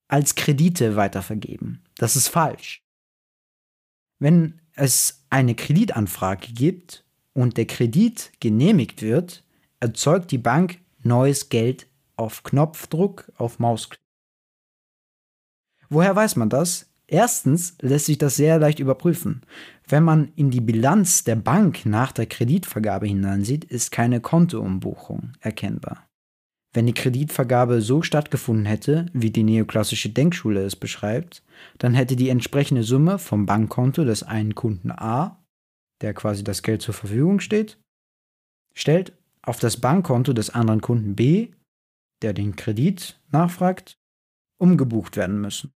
[0.07, 1.83] als Kredite weitervergeben.
[1.95, 2.83] Das ist falsch.
[4.19, 9.43] Wenn es eine Kreditanfrage gibt und der Kredit genehmigt wird,
[9.79, 14.01] erzeugt die Bank neues Geld auf Knopfdruck auf Mausklick.
[15.89, 16.88] Woher weiß man das?
[17.11, 19.41] Erstens lässt sich das sehr leicht überprüfen.
[19.87, 26.07] Wenn man in die Bilanz der Bank nach der Kreditvergabe hineinsieht, ist keine Kontoumbuchung erkennbar.
[26.71, 31.43] Wenn die Kreditvergabe so stattgefunden hätte, wie die neoklassische Denkschule es beschreibt,
[31.79, 35.43] dann hätte die entsprechende Summe vom Bankkonto des einen Kunden A,
[36.01, 37.79] der quasi das Geld zur Verfügung steht,
[38.75, 41.49] stellt auf das Bankkonto des anderen Kunden B,
[42.21, 43.97] der den Kredit nachfragt,
[44.59, 45.71] umgebucht werden müssen.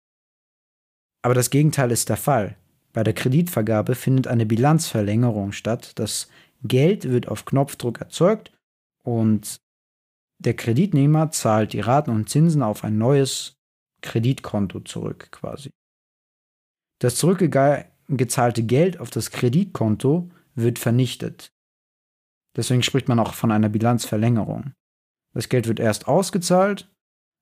[1.23, 2.57] Aber das Gegenteil ist der Fall.
[2.93, 5.93] Bei der Kreditvergabe findet eine Bilanzverlängerung statt.
[5.99, 6.29] Das
[6.63, 8.53] Geld wird auf Knopfdruck erzeugt
[9.03, 9.61] und
[10.39, 13.59] der Kreditnehmer zahlt die Raten und Zinsen auf ein neues
[14.01, 15.71] Kreditkonto zurück quasi.
[16.99, 21.53] Das zurückgezahlte Geld auf das Kreditkonto wird vernichtet.
[22.57, 24.73] Deswegen spricht man auch von einer Bilanzverlängerung.
[25.33, 26.91] Das Geld wird erst ausgezahlt,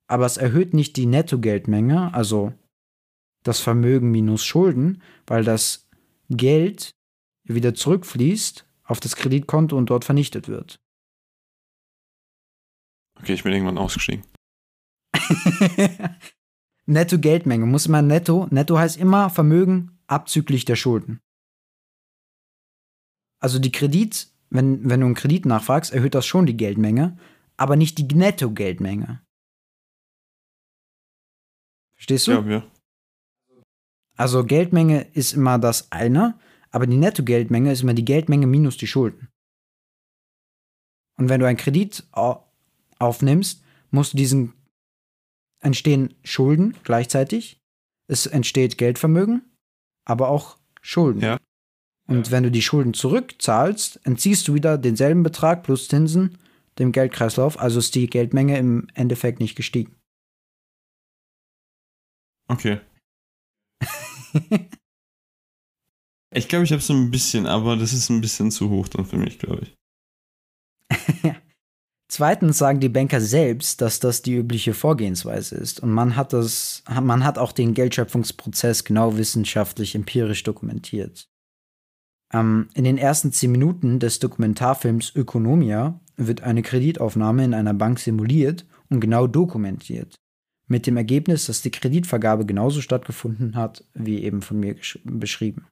[0.08, 2.52] aber es erhöht nicht die Nettogeldmenge, also
[3.42, 5.88] das Vermögen minus Schulden, weil das
[6.28, 6.90] Geld
[7.44, 10.78] wieder zurückfließt auf das Kreditkonto und dort vernichtet wird.
[13.20, 14.24] Okay, ich bin irgendwann ausgestiegen.
[16.86, 18.46] netto Geldmenge muss immer netto.
[18.50, 21.20] Netto heißt immer Vermögen abzüglich der Schulden.
[23.40, 27.18] Also die Kredit, wenn, wenn du einen Kredit nachfragst, erhöht das schon die Geldmenge,
[27.56, 29.22] aber nicht die Netto-Geldmenge.
[31.94, 32.32] Verstehst du?
[32.32, 32.66] Ja, ja.
[34.18, 36.38] Also Geldmenge ist immer das eine,
[36.70, 39.28] aber die Netto-Geldmenge ist immer die Geldmenge minus die Schulden.
[41.18, 42.06] Und wenn du einen Kredit
[42.98, 44.52] aufnimmst, musst du diesen
[45.60, 47.60] entstehen Schulden gleichzeitig.
[48.08, 49.42] Es entsteht Geldvermögen,
[50.04, 51.20] aber auch Schulden.
[51.20, 51.38] Ja.
[52.08, 52.32] Und Ja.
[52.32, 56.38] wenn du die Schulden zurückzahlst, entziehst du wieder denselben Betrag plus Zinsen
[56.78, 59.96] dem Geldkreislauf, also ist die Geldmenge im Endeffekt nicht gestiegen.
[62.48, 62.80] Okay.
[66.30, 69.06] Ich glaube, ich habe so ein bisschen, aber das ist ein bisschen zu hoch dann
[69.06, 69.74] für mich, glaube ich.
[72.10, 75.80] Zweitens sagen die Banker selbst, dass das die übliche Vorgehensweise ist.
[75.80, 81.28] Und man hat das, man hat auch den Geldschöpfungsprozess genau wissenschaftlich empirisch dokumentiert.
[82.32, 87.98] Ähm, in den ersten zehn Minuten des Dokumentarfilms Ökonomia wird eine Kreditaufnahme in einer Bank
[87.98, 90.16] simuliert und genau dokumentiert.
[90.68, 95.66] Mit dem Ergebnis, dass die Kreditvergabe genauso stattgefunden hat, wie eben von mir beschrieben.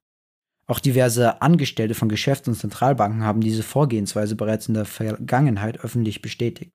[0.68, 6.22] Auch diverse Angestellte von Geschäfts- und Zentralbanken haben diese Vorgehensweise bereits in der Vergangenheit öffentlich
[6.22, 6.72] bestätigt.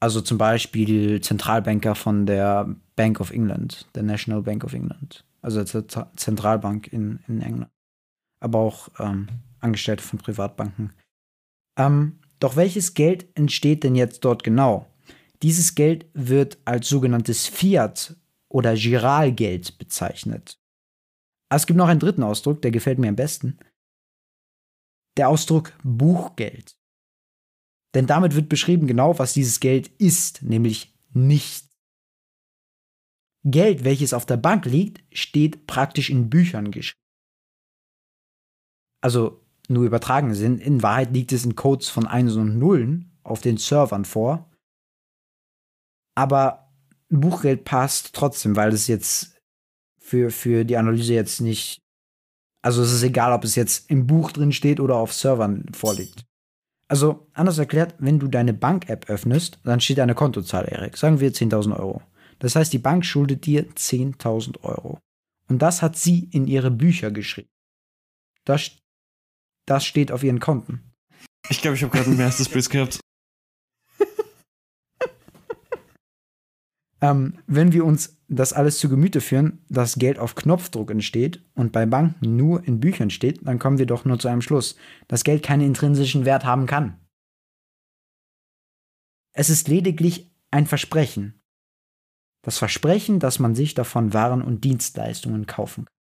[0.00, 5.64] Also zum Beispiel Zentralbanker von der Bank of England, der National Bank of England, also
[5.64, 7.72] der Zentralbank in, in England.
[8.40, 9.26] Aber auch ähm,
[9.58, 10.92] Angestellte von Privatbanken.
[11.76, 14.86] Ähm, doch welches Geld entsteht denn jetzt dort genau?
[15.42, 18.16] Dieses Geld wird als sogenanntes Fiat
[18.48, 20.58] oder Giralgeld bezeichnet.
[21.48, 23.58] Aber es gibt noch einen dritten Ausdruck, der gefällt mir am besten.
[25.16, 26.76] Der Ausdruck Buchgeld.
[27.94, 31.66] Denn damit wird beschrieben genau, was dieses Geld ist, nämlich nicht.
[33.44, 36.98] Geld, welches auf der Bank liegt, steht praktisch in Büchern geschrieben.
[39.00, 43.40] Also nur übertragen sind, in Wahrheit liegt es in Codes von Einsen und Nullen auf
[43.40, 44.47] den Servern vor,
[46.18, 46.72] Aber
[47.10, 49.36] Buchgeld passt trotzdem, weil es jetzt
[50.00, 51.80] für, für die Analyse jetzt nicht.
[52.60, 56.24] Also es ist egal, ob es jetzt im Buch drin steht oder auf Servern vorliegt.
[56.88, 60.96] Also anders erklärt, wenn du deine Bank-App öffnest, dann steht eine Kontozahl, Erik.
[60.96, 62.02] Sagen wir 10.000 Euro.
[62.40, 64.98] Das heißt, die Bank schuldet dir 10.000 Euro.
[65.48, 67.50] Und das hat sie in ihre Bücher geschrieben.
[68.44, 68.72] Das,
[69.66, 70.82] das steht auf ihren Konten.
[71.48, 72.98] Ich glaube, ich habe gerade ein erstes Bild gehabt.
[77.00, 81.72] Ähm, wenn wir uns das alles zu Gemüte führen, dass Geld auf Knopfdruck entsteht und
[81.72, 84.76] bei Banken nur in Büchern steht, dann kommen wir doch nur zu einem Schluss,
[85.06, 86.98] dass Geld keinen intrinsischen Wert haben kann.
[89.32, 91.40] Es ist lediglich ein Versprechen.
[92.42, 95.94] Das Versprechen, dass man sich davon Waren und Dienstleistungen kaufen kann.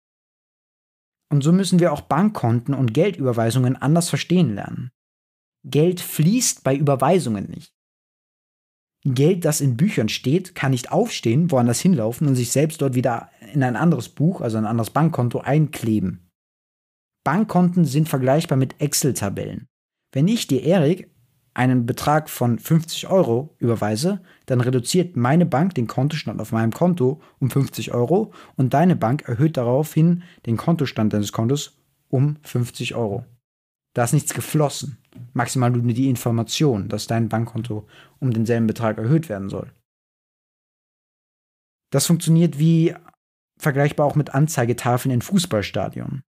[1.31, 4.91] Und so müssen wir auch Bankkonten und Geldüberweisungen anders verstehen lernen.
[5.65, 7.74] Geld fließt bei Überweisungen nicht.
[9.13, 13.29] Geld, das in Büchern steht, kann nicht aufstehen, woanders hinlaufen und sich selbst dort wieder
[13.53, 16.31] in ein anderes Buch, also ein anderes Bankkonto, einkleben.
[17.23, 19.67] Bankkonten sind vergleichbar mit Excel-Tabellen.
[20.11, 21.11] Wenn ich dir, Erik,
[21.53, 27.21] einen Betrag von 50 Euro überweise, dann reduziert meine Bank den Kontostand auf meinem Konto
[27.39, 31.77] um 50 Euro und deine Bank erhöht daraufhin den Kontostand deines Kontos
[32.09, 33.25] um 50 Euro.
[33.95, 34.97] Da ist nichts geflossen.
[35.33, 37.87] Maximal nur die Information, dass dein Bankkonto
[38.19, 39.71] um denselben Betrag erhöht werden soll.
[41.91, 42.93] Das funktioniert wie
[43.57, 46.23] vergleichbar auch mit Anzeigetafeln in Fußballstadien.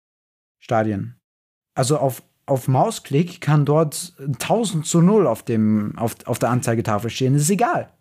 [0.61, 1.19] Stadien.
[1.75, 7.09] Also auf, auf Mausklick kann dort 1000 zu 0 auf, dem, auf, auf der Anzeigetafel
[7.09, 7.33] stehen.
[7.33, 7.91] Das ist egal.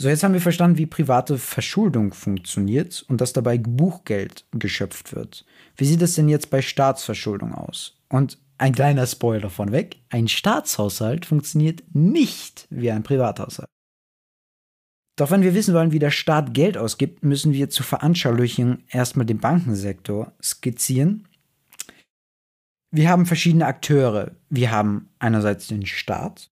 [0.00, 5.44] So, jetzt haben wir verstanden, wie private Verschuldung funktioniert und dass dabei Buchgeld geschöpft wird.
[5.76, 7.98] Wie sieht es denn jetzt bei Staatsverschuldung aus?
[8.08, 13.68] Und ein kleiner Spoiler von weg, ein Staatshaushalt funktioniert nicht wie ein Privathaushalt.
[15.16, 19.26] Doch wenn wir wissen wollen, wie der Staat Geld ausgibt, müssen wir zur Veranschaulichung erstmal
[19.26, 21.26] den Bankensektor skizzieren.
[22.92, 24.30] Wir haben verschiedene Akteure.
[24.48, 26.52] Wir haben einerseits den Staat,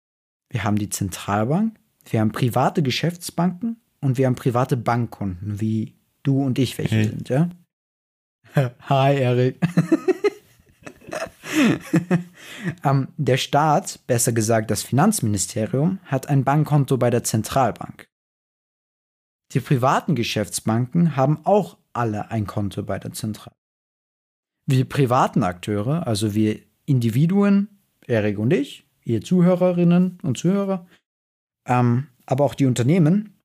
[0.50, 6.44] wir haben die Zentralbank, wir haben private Geschäftsbanken und wir haben private Bankkonten, wie du
[6.44, 7.10] und ich welche hey.
[7.10, 7.50] sind, ja?
[8.90, 9.60] Hi, Erik.
[12.84, 18.08] um, der Staat, besser gesagt das Finanzministerium, hat ein Bankkonto bei der Zentralbank.
[19.52, 23.56] Die privaten Geschäftsbanken haben auch alle ein Konto bei der Zentralbank.
[24.68, 30.88] Wir privaten Akteure, also wir Individuen, Erik und ich, ihr Zuhörerinnen und Zuhörer,
[31.66, 33.36] ähm, aber auch die Unternehmen,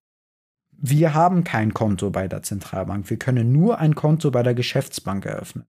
[0.72, 3.10] wir haben kein Konto bei der Zentralbank.
[3.10, 5.66] Wir können nur ein Konto bei der Geschäftsbank eröffnen.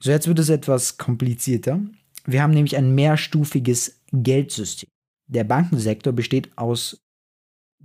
[0.00, 1.80] So, jetzt wird es etwas komplizierter.
[2.24, 4.88] Wir haben nämlich ein mehrstufiges Geldsystem.
[5.26, 7.04] Der Bankensektor besteht aus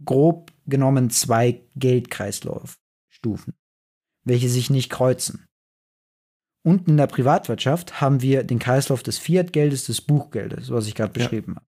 [0.06, 3.54] grob genommen zwei Geldkreislaufstufen,
[4.24, 5.46] welche sich nicht kreuzen.
[6.66, 11.20] Unten in der Privatwirtschaft haben wir den Kreislauf des Fiat-Geldes, des Buchgeldes, was ich gerade
[11.20, 11.26] ja.
[11.26, 11.66] beschrieben habe.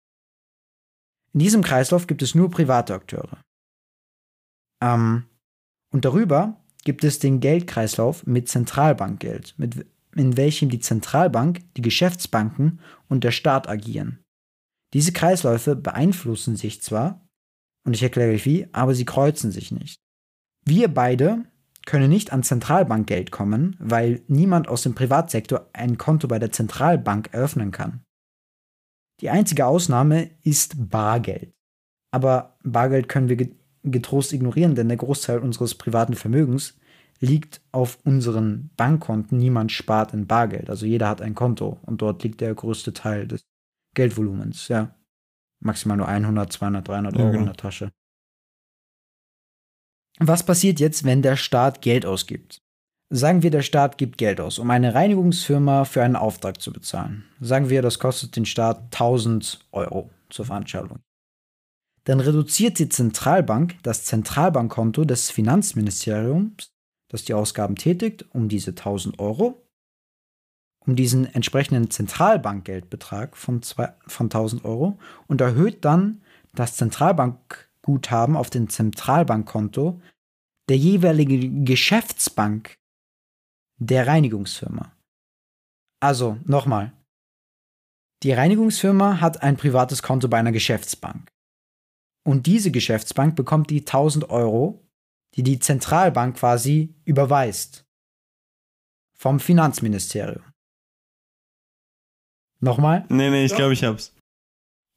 [1.33, 3.41] In diesem Kreislauf gibt es nur private Akteure.
[4.83, 5.25] Ähm,
[5.93, 12.79] und darüber gibt es den Geldkreislauf mit Zentralbankgeld, mit, in welchem die Zentralbank, die Geschäftsbanken
[13.07, 14.23] und der Staat agieren.
[14.93, 17.25] Diese Kreisläufe beeinflussen sich zwar,
[17.85, 19.99] und ich erkläre euch wie, aber sie kreuzen sich nicht.
[20.65, 21.45] Wir beide
[21.85, 27.29] können nicht an Zentralbankgeld kommen, weil niemand aus dem Privatsektor ein Konto bei der Zentralbank
[27.31, 28.03] eröffnen kann.
[29.21, 31.53] Die einzige Ausnahme ist Bargeld.
[32.11, 33.49] Aber Bargeld können wir
[33.83, 36.77] getrost ignorieren, denn der Großteil unseres privaten Vermögens
[37.19, 39.37] liegt auf unseren Bankkonten.
[39.37, 40.69] Niemand spart in Bargeld.
[40.69, 43.45] Also jeder hat ein Konto und dort liegt der größte Teil des
[43.95, 44.67] Geldvolumens.
[44.67, 44.95] Ja.
[45.63, 47.39] Maximal nur 100, 200, 300 Euro ja, genau.
[47.41, 47.91] in der Tasche.
[50.19, 52.61] Was passiert jetzt, wenn der Staat Geld ausgibt?
[53.13, 57.25] Sagen wir, der Staat gibt Geld aus, um eine Reinigungsfirma für einen Auftrag zu bezahlen.
[57.41, 60.99] Sagen wir, das kostet den Staat 1000 Euro zur Veranstaltung.
[62.05, 66.71] Dann reduziert die Zentralbank das Zentralbankkonto des Finanzministeriums,
[67.09, 69.61] das die Ausgaben tätigt, um diese 1000 Euro,
[70.79, 74.97] um diesen entsprechenden Zentralbankgeldbetrag von, von 1000 Euro
[75.27, 76.21] und erhöht dann
[76.53, 80.01] das Zentralbankguthaben auf dem Zentralbankkonto
[80.69, 82.77] der jeweiligen Geschäftsbank
[83.81, 84.95] der Reinigungsfirma.
[85.99, 86.91] Also, nochmal.
[88.23, 91.27] Die Reinigungsfirma hat ein privates Konto bei einer Geschäftsbank.
[92.23, 94.79] Und diese Geschäftsbank bekommt die 1000 Euro,
[95.35, 97.83] die die Zentralbank quasi überweist.
[99.17, 100.43] Vom Finanzministerium.
[102.59, 103.05] Nochmal?
[103.09, 104.13] Nee, nee, ich glaube, ich hab's.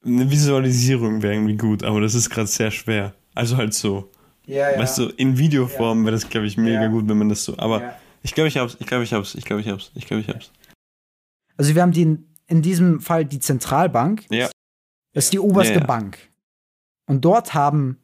[0.05, 3.14] Eine Visualisierung wäre irgendwie gut, aber das ist gerade sehr schwer.
[3.35, 4.12] Also halt so.
[4.47, 4.78] Ja, ja.
[4.78, 6.89] Weißt du, in Videoform wäre das, glaube ich, mega Ja.
[6.89, 7.57] gut, wenn man das so.
[7.57, 7.99] Aber Ja.
[8.24, 10.28] Ich glaube, ich hab's, ich glaube, ich hab's, ich glaube, ich hab's, ich glaube, ich
[10.28, 10.50] hab's.
[11.56, 14.24] Also wir haben die, in diesem Fall die Zentralbank.
[14.30, 14.50] Ja.
[15.12, 15.86] Das ist die oberste Ja, ja.
[15.86, 16.18] Bank.
[17.06, 17.98] Und dort haben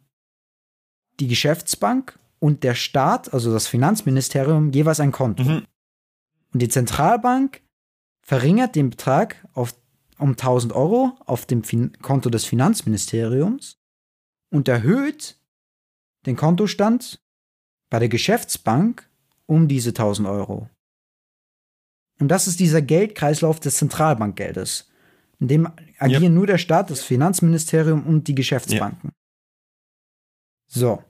[1.19, 5.43] die Geschäftsbank und der Staat, also das Finanzministerium, jeweils ein Konto.
[5.43, 5.67] Mhm.
[6.53, 7.63] Und die Zentralbank
[8.23, 9.75] verringert den Betrag auf,
[10.19, 13.79] um 1000 Euro auf dem fin Konto des Finanzministeriums
[14.51, 15.39] und erhöht
[16.27, 17.21] den Kontostand
[17.89, 19.10] bei der Geschäftsbank
[19.51, 20.71] um diese 1000 Euro.
[22.21, 24.89] Und das ist dieser Geldkreislauf des Zentralbankgeldes.
[25.41, 29.11] In dem agieren nur der Staat, das Finanzministerium und die Geschäftsbanken.
[30.69, 31.03] So.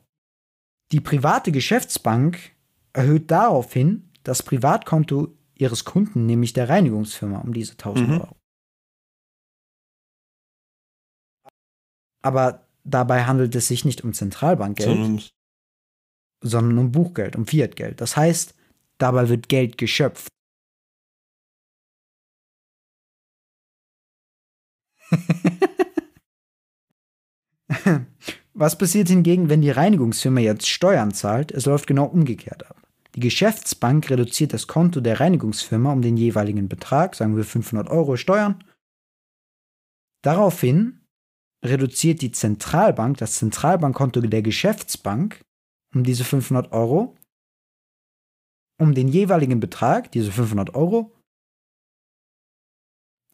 [0.93, 2.57] Die private Geschäftsbank
[2.93, 8.21] erhöht daraufhin das Privatkonto ihres Kunden, nämlich der Reinigungsfirma, um diese 1000 Mhm.
[8.21, 8.37] Euro.
[12.23, 15.33] Aber dabei handelt es sich nicht um Zentralbankgeld,
[16.43, 18.01] Sondern, um Buchgeld, um Fiatgeld.
[18.01, 18.55] Das heißt,
[18.99, 20.29] dabei wird Geld geschöpft.
[28.55, 31.53] Was passiert hingegen, wenn die Reinigungsfirma jetzt Steuern zahlt?
[31.53, 32.77] Es läuft genau umgekehrt ab.
[33.15, 38.17] Die Geschäftsbank reduziert das Konto der Reinigungsfirma um den jeweiligen Betrag, sagen wir 500 Euro
[38.17, 38.65] Steuern.
[40.23, 41.01] Daraufhin
[41.65, 45.41] reduziert die Zentralbank das Zentralbankkonto der Geschäftsbank
[45.95, 47.17] um diese 500 Euro,
[48.79, 51.13] um den jeweiligen Betrag, diese 500 Euro,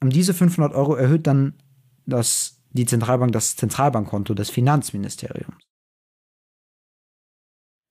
[0.03, 1.55] um diese 500 Euro erhöht dann
[2.07, 5.57] das, die Zentralbank das Zentralbankkonto des Finanzministeriums.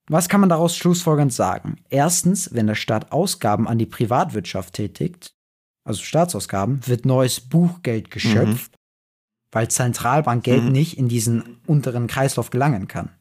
[0.07, 1.84] Was kann man daraus schlussfolgernd sagen?
[1.89, 5.34] Erstens, wenn der Staat Ausgaben an die Privatwirtschaft tätigt,
[5.84, 8.76] also Staatsausgaben, wird neues Buchgeld geschöpft,
[9.51, 10.72] weil Zentralbankgeld Mhm.
[10.72, 13.14] nicht in diesen unteren Kreislauf gelangen kann.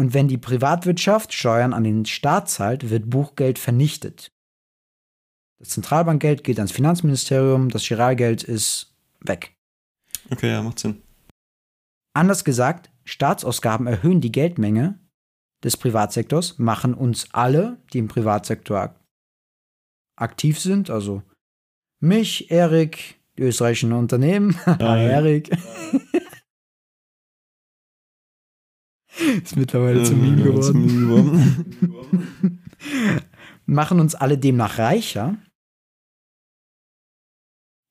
[0.00, 4.32] Und wenn die Privatwirtschaft Steuern an den Staat zahlt, wird Buchgeld vernichtet.
[5.58, 9.54] Das Zentralbankgeld geht ans Finanzministerium, das Giralgeld ist weg.
[10.30, 11.02] okay, ja, macht Sinn.
[12.14, 14.98] Anders gesagt, Staatsausgaben erhöhen die Geldmenge
[15.62, 18.96] des Privatsektors, machen uns alle, die im Privatsektor ak
[20.16, 21.22] aktiv sind, also
[22.00, 24.56] mich, Erik, die österreichischen Unternehmen.
[24.78, 25.50] Erik.
[29.44, 32.62] ist mittlerweile zum Meme zum geworden.
[33.66, 35.36] machen uns alle demnach reicher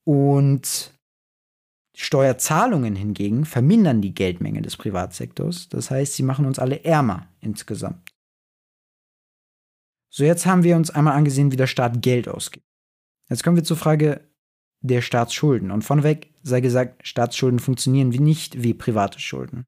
[0.05, 0.93] und
[1.95, 5.69] Steuerzahlungen hingegen vermindern die Geldmenge des Privatsektors.
[5.69, 8.09] Das heißt, sie machen uns alle ärmer insgesamt.
[10.09, 12.65] So, jetzt haben wir uns einmal angesehen, wie der Staat Geld ausgibt.
[13.29, 14.27] Jetzt kommen wir zur Frage
[14.81, 15.71] der Staatsschulden.
[15.71, 19.65] Und vorneweg sei gesagt, Staatsschulden funktionieren wie nicht wie private Schulden.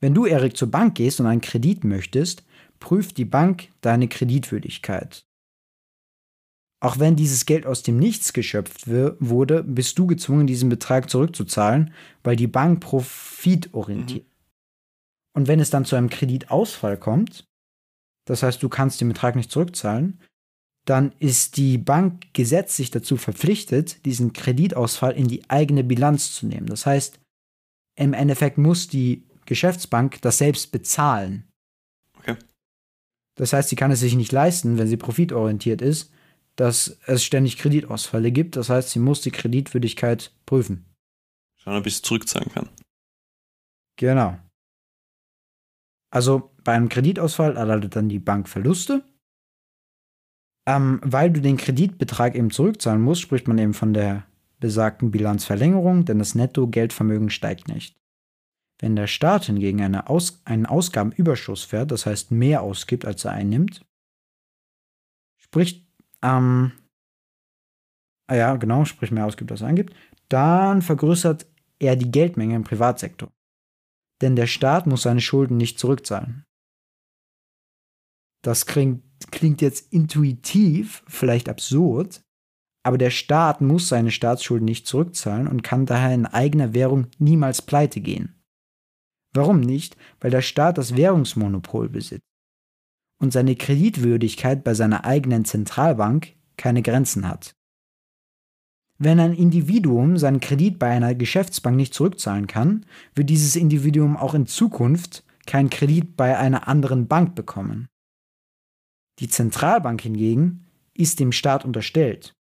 [0.00, 2.44] Wenn du, Erik, zur Bank gehst und einen Kredit möchtest,
[2.80, 5.26] prüft die Bank deine Kreditwürdigkeit.
[6.80, 11.94] Auch wenn dieses Geld aus dem Nichts geschöpft wurde, bist du gezwungen, diesen Betrag zurückzuzahlen,
[12.22, 14.26] weil die Bank profitorientiert.
[15.34, 17.44] Und wenn es dann zu einem Kreditausfall kommt,
[18.26, 20.20] das heißt, du kannst den Betrag nicht zurückzahlen,
[20.86, 26.66] dann ist die Bank gesetzlich dazu verpflichtet, diesen Kreditausfall in die eigene Bilanz zu nehmen.
[26.66, 27.18] Das heißt,
[27.98, 31.48] im Endeffekt muss die Geschäftsbank das selbst bezahlen.
[32.18, 32.36] Okay.
[33.36, 36.12] Das heißt, sie kann es sich nicht leisten, wenn sie profitorientiert ist,
[36.56, 38.56] dass es ständig Kreditausfälle gibt.
[38.56, 40.86] Das heißt, sie muss die Kreditwürdigkeit prüfen.
[41.58, 42.68] Schauen, ob ich es zurückzahlen kann.
[43.96, 44.38] Genau.
[46.10, 49.04] Also bei einem Kreditausfall erleidet dann die Bank Verluste.
[50.66, 54.26] Ähm, weil du den Kreditbetrag eben zurückzahlen musst, spricht man eben von der
[54.58, 57.96] besagten Bilanzverlängerung, denn das Netto-Geldvermögen steigt nicht.
[58.78, 63.32] Wenn der Staat hingegen eine Aus einen Ausgabenüberschuss fährt, das heißt mehr ausgibt, als er
[63.32, 63.86] einnimmt,
[65.38, 65.86] sprich,
[66.22, 66.72] ähm,
[68.26, 69.94] ah ja, genau, sprich mehr ausgibt, als er eingibt,
[70.28, 71.46] dann vergrößert
[71.78, 73.32] er die Geldmenge im Privatsektor.
[74.20, 76.44] Denn der Staat muss seine Schulden nicht zurückzahlen.
[78.42, 82.22] Das klingt, klingt jetzt intuitiv, vielleicht absurd,
[82.84, 87.60] aber der Staat muss seine Staatsschulden nicht zurückzahlen und kann daher in eigener Währung niemals
[87.60, 88.35] pleite gehen.
[89.36, 89.96] Warum nicht?
[90.20, 92.26] Weil der Staat das Währungsmonopol besitzt
[93.18, 97.52] und seine Kreditwürdigkeit bei seiner eigenen Zentralbank keine Grenzen hat.
[98.98, 104.32] Wenn ein Individuum seinen Kredit bei einer Geschäftsbank nicht zurückzahlen kann, wird dieses Individuum auch
[104.34, 107.88] in Zukunft keinen Kredit bei einer anderen Bank bekommen.
[109.18, 112.32] Die Zentralbank hingegen ist dem Staat unterstellt.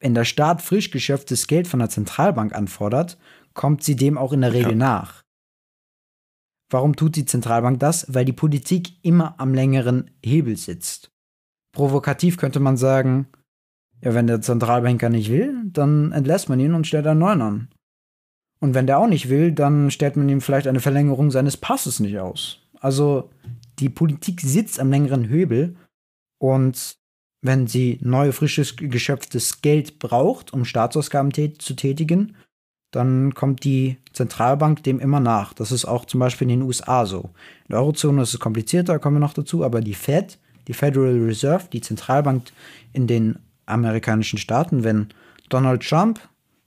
[0.00, 3.18] wenn der Staat frisch geschöpftes Geld von der Zentralbank anfordert,
[3.54, 4.78] kommt sie dem auch in der Regel ja.
[4.78, 5.21] nach.
[6.72, 8.06] Warum tut die Zentralbank das?
[8.12, 11.10] Weil die Politik immer am längeren Hebel sitzt.
[11.72, 13.26] Provokativ könnte man sagen,
[14.00, 17.68] ja, wenn der Zentralbanker nicht will, dann entlässt man ihn und stellt einen neuen an.
[18.58, 22.00] Und wenn der auch nicht will, dann stellt man ihm vielleicht eine Verlängerung seines Passes
[22.00, 22.58] nicht aus.
[22.80, 23.30] Also
[23.78, 25.76] die Politik sitzt am längeren Hebel
[26.38, 26.96] und
[27.42, 32.36] wenn sie neu, frisches, geschöpftes Geld braucht, um Staatsausgaben zu tätigen,
[32.92, 35.54] dann kommt die Zentralbank dem immer nach.
[35.54, 37.30] Das ist auch zum Beispiel in den USA so.
[37.64, 40.38] In der Eurozone ist es komplizierter, kommen wir noch dazu, aber die Fed,
[40.68, 42.52] die Federal Reserve, die Zentralbank
[42.92, 45.08] in den amerikanischen Staaten, wenn
[45.48, 46.20] Donald Trump,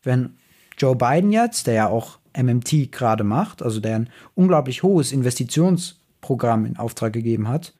[0.03, 0.35] wenn
[0.77, 6.65] Joe Biden jetzt, der ja auch MMT gerade macht, also der ein unglaublich hohes Investitionsprogramm
[6.65, 7.73] in Auftrag gegeben hat,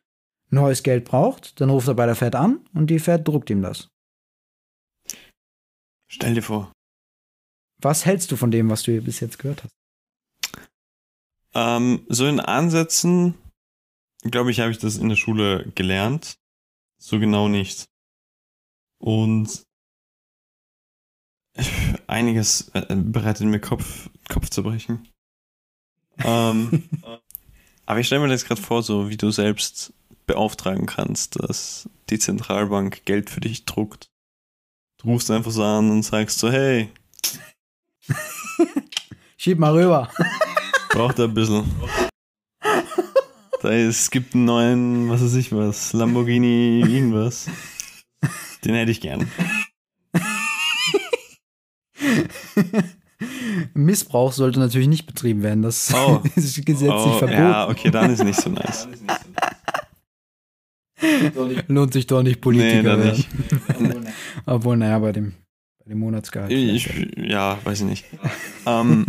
[0.52, 3.64] neues Geld braucht, dann ruft er bei der Fed an und die Fed druckt ihm
[3.64, 3.90] das.
[6.08, 6.72] Stell dir vor.
[7.86, 9.76] Was hältst du von dem, was du hier bis jetzt gehört hast?
[11.54, 13.36] Ähm, so in Ansätzen,
[14.24, 16.40] glaube ich, habe ich das in der Schule gelernt.
[17.00, 17.86] So genau nicht.
[18.98, 19.64] Und
[22.08, 25.08] einiges äh, bereitet mir Kopf, Kopf zu brechen.
[26.24, 26.90] ähm,
[27.86, 29.94] aber ich stelle mir das gerade vor, so wie du selbst
[30.26, 34.08] beauftragen kannst, dass die Zentralbank Geld für dich druckt.
[34.98, 36.90] Du rufst einfach so an und sagst so, hey.
[39.38, 40.10] Schieb mal rüber.
[40.90, 41.64] Braucht er ein bisschen.
[43.62, 47.48] Da ist, es gibt einen neuen, was weiß ich was, Lamborghini irgendwas.
[48.64, 49.30] Den hätte ich gern.
[53.74, 55.62] Missbrauch sollte natürlich nicht betrieben werden.
[55.62, 56.22] Das oh.
[56.36, 57.42] ist gesetzlich oh, verboten.
[57.42, 58.88] Ja, okay, dann ist nicht so nice.
[61.68, 63.30] Lohnt sich doch nicht Politiker nee, nicht.
[64.46, 65.34] Obwohl, naja, bei dem,
[65.86, 66.52] bei dem Monatsgehalt.
[66.52, 68.06] Ich, ja, weiß ich nicht.
[68.66, 69.06] ähm,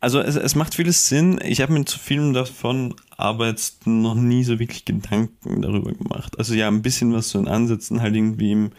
[0.00, 1.40] also es, es macht vieles Sinn.
[1.42, 6.38] Ich habe mir zu vielen davon aber jetzt noch nie so wirklich Gedanken darüber gemacht.
[6.38, 8.70] Also ja, ein bisschen was so in Ansätzen halt irgendwie im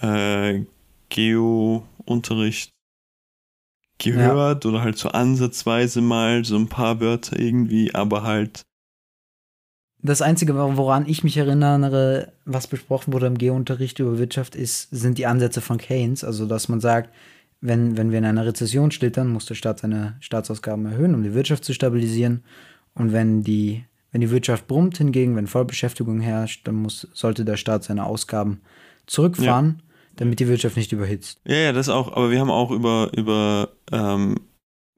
[0.00, 0.64] äh,
[1.08, 2.70] Geo-Unterricht
[3.98, 4.70] gehört ja.
[4.70, 8.62] oder halt so ansatzweise mal so ein paar Wörter irgendwie, aber halt
[10.02, 15.18] das Einzige, woran ich mich erinnere, was besprochen wurde im Geo-Unterricht über Wirtschaft, ist, sind
[15.18, 16.24] die Ansätze von Keynes.
[16.24, 17.10] Also, dass man sagt,
[17.60, 21.34] wenn, wenn wir in einer Rezession schlittern, muss der Staat seine Staatsausgaben erhöhen, um die
[21.34, 22.42] Wirtschaft zu stabilisieren.
[22.94, 27.56] Und wenn die, wenn die Wirtschaft brummt hingegen, wenn Vollbeschäftigung herrscht, dann muss, sollte der
[27.56, 28.60] Staat seine Ausgaben
[29.06, 29.84] zurückfahren, ja.
[30.16, 31.40] damit die Wirtschaft nicht überhitzt.
[31.46, 32.12] Ja, ja, das auch.
[32.16, 34.34] Aber wir haben auch über, über ähm,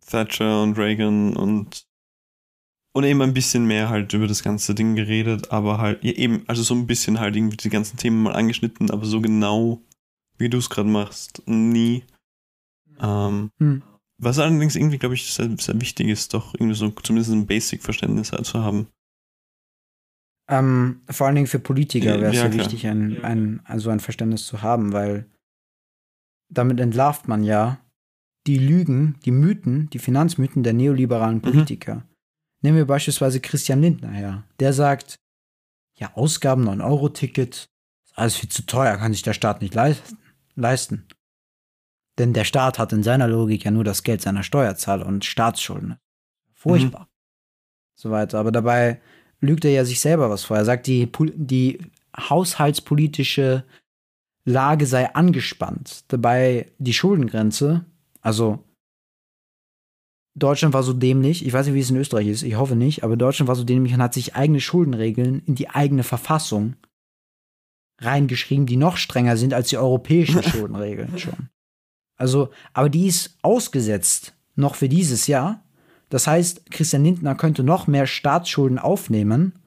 [0.06, 1.84] Thatcher und Reagan und
[2.94, 6.44] und eben ein bisschen mehr halt über das ganze Ding geredet, aber halt, ja, eben,
[6.46, 9.82] also so ein bisschen halt irgendwie die ganzen Themen mal angeschnitten, aber so genau,
[10.38, 12.04] wie du es gerade machst, nie.
[13.00, 13.82] Ähm, hm.
[14.18, 18.30] Was allerdings irgendwie, glaube ich, sehr, sehr wichtig ist, doch irgendwie so zumindest ein Basic-Verständnis
[18.30, 18.86] halt zu haben.
[20.48, 23.98] Ähm, vor allen Dingen für Politiker wäre es ja, ja wichtig, ein, ein, also ein
[23.98, 25.28] Verständnis zu haben, weil
[26.48, 27.80] damit entlarvt man ja
[28.46, 31.42] die Lügen, die Mythen, die Finanzmythen der neoliberalen mhm.
[31.42, 31.96] Politiker.
[31.96, 32.13] Mhm.
[32.64, 34.42] Nehmen wir beispielsweise Christian Lindner her.
[34.58, 35.16] Der sagt,
[35.98, 37.68] ja, Ausgaben 9-Euro-Ticket,
[38.06, 41.06] ist alles viel zu teuer, kann sich der Staat nicht leisten.
[42.16, 45.98] Denn der Staat hat in seiner Logik ja nur das Geld seiner Steuerzahler und Staatsschulden.
[46.54, 47.02] Furchtbar.
[47.02, 47.08] Mhm.
[47.96, 48.38] So weiter.
[48.38, 48.98] Aber dabei
[49.40, 50.56] lügt er ja sich selber was vor.
[50.56, 51.80] Er sagt, die, die
[52.16, 53.64] haushaltspolitische
[54.46, 56.06] Lage sei angespannt.
[56.08, 57.84] Dabei die Schuldengrenze,
[58.22, 58.64] also
[60.36, 63.04] Deutschland war so dämlich, ich weiß nicht, wie es in Österreich ist, ich hoffe nicht,
[63.04, 66.74] aber Deutschland war so dämlich und hat sich eigene Schuldenregeln in die eigene Verfassung
[68.00, 71.50] reingeschrieben, die noch strenger sind als die europäischen Schuldenregeln schon.
[72.16, 75.64] Also, aber die ist ausgesetzt noch für dieses Jahr.
[76.08, 79.60] Das heißt, Christian Lindner könnte noch mehr Staatsschulden aufnehmen,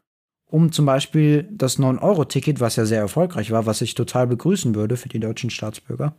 [0.45, 4.95] um zum Beispiel das 9-Euro-Ticket, was ja sehr erfolgreich war, was ich total begrüßen würde
[4.95, 6.15] für die deutschen Staatsbürger.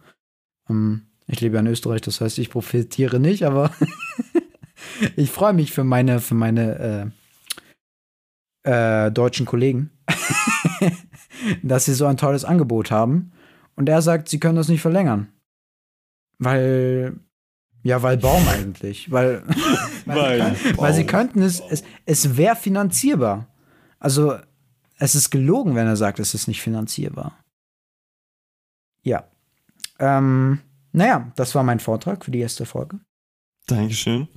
[0.68, 3.70] Ähm, ich lebe ja in Österreich, das heißt, ich profitiere nicht, aber
[5.16, 7.12] ich freue mich für meine, für meine
[8.64, 9.90] äh, äh, deutschen Kollegen,
[11.62, 13.32] dass sie so ein tolles Angebot haben.
[13.76, 15.28] Und er sagt, sie können das nicht verlängern.
[16.38, 17.18] Weil,
[17.82, 19.10] ja, weil Baum eigentlich.
[19.10, 19.42] Weil,
[20.04, 23.46] weil, weil, weil sie könnten es, es, es wäre finanzierbar.
[23.98, 24.38] Also,
[24.98, 27.38] es ist gelogen, wenn er sagt, es ist nicht finanzierbar.
[29.02, 29.24] Ja.
[30.00, 30.60] Ähm,
[30.92, 32.98] naja, das war mein Vortrag für die erste Folge.
[33.66, 34.28] Dankeschön.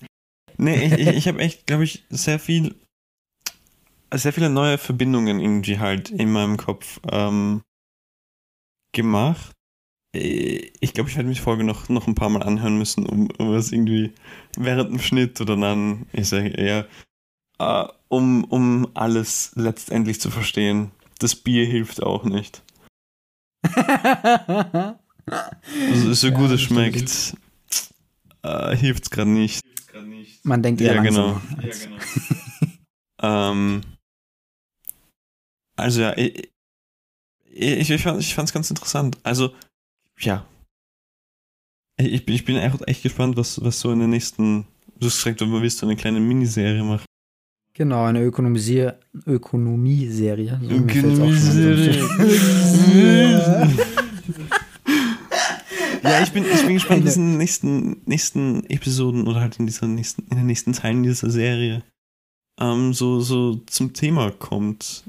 [0.61, 2.75] Nee, ich, ich, ich habe echt, glaube ich, sehr viel,
[4.13, 7.63] sehr viele neue Verbindungen irgendwie halt in meinem Kopf ähm,
[8.93, 9.53] gemacht.
[10.15, 13.07] Äh, ich glaube, ich werde mich die Folge noch, noch ein paar Mal anhören müssen,
[13.07, 14.13] um, um es irgendwie
[14.55, 16.87] während dem Schnitt oder dann, ich sage eher,
[17.57, 20.91] äh, um, um alles letztendlich zu verstehen.
[21.17, 22.61] Das Bier hilft auch nicht.
[25.25, 27.35] also, so ja, gut es schmeckt,
[28.43, 29.70] äh, hilft es gerade nicht.
[30.43, 31.27] Man denkt eher ja, genau.
[31.27, 31.75] Ja, genau.
[33.51, 33.81] ähm,
[35.75, 36.49] also ja, ich,
[37.45, 39.17] ich, ich fand es ganz interessant.
[39.23, 39.53] Also,
[40.19, 40.45] ja.
[41.97, 44.65] Ich, ich bin echt, echt gespannt, was, was so in den nächsten,
[44.99, 47.05] du hast gesagt, du willst so eine kleine Miniserie machen.
[47.73, 50.59] Genau, eine Ökonomisier Ökonomie-Serie.
[50.61, 52.07] So Ökonomie-Serie.
[56.03, 59.67] ja, ich bin, ich bin gespannt, was in den nächsten, nächsten Episoden oder halt in,
[59.67, 61.83] dieser nächsten, in den nächsten Teilen dieser Serie
[62.59, 65.03] ähm, so, so zum Thema kommt.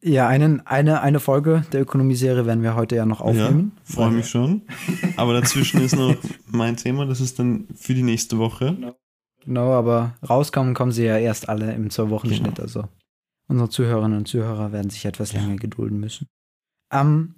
[0.00, 3.72] Ja, einen, eine, eine Folge der Ökonomie-Serie werden wir heute ja noch aufnehmen.
[3.88, 4.62] Ja, freue mich schon.
[5.16, 6.14] Aber dazwischen ist noch
[6.46, 8.74] mein Thema, das ist dann für die nächste Woche.
[8.74, 8.96] Genau,
[9.44, 12.54] genau aber rauskommen kommen sie ja erst alle im Zwei-Wochen-Schnitt.
[12.54, 12.62] Genau.
[12.62, 12.84] Also
[13.48, 16.28] unsere Zuhörerinnen und Zuhörer werden sich etwas länger gedulden müssen.
[16.92, 17.34] Ähm,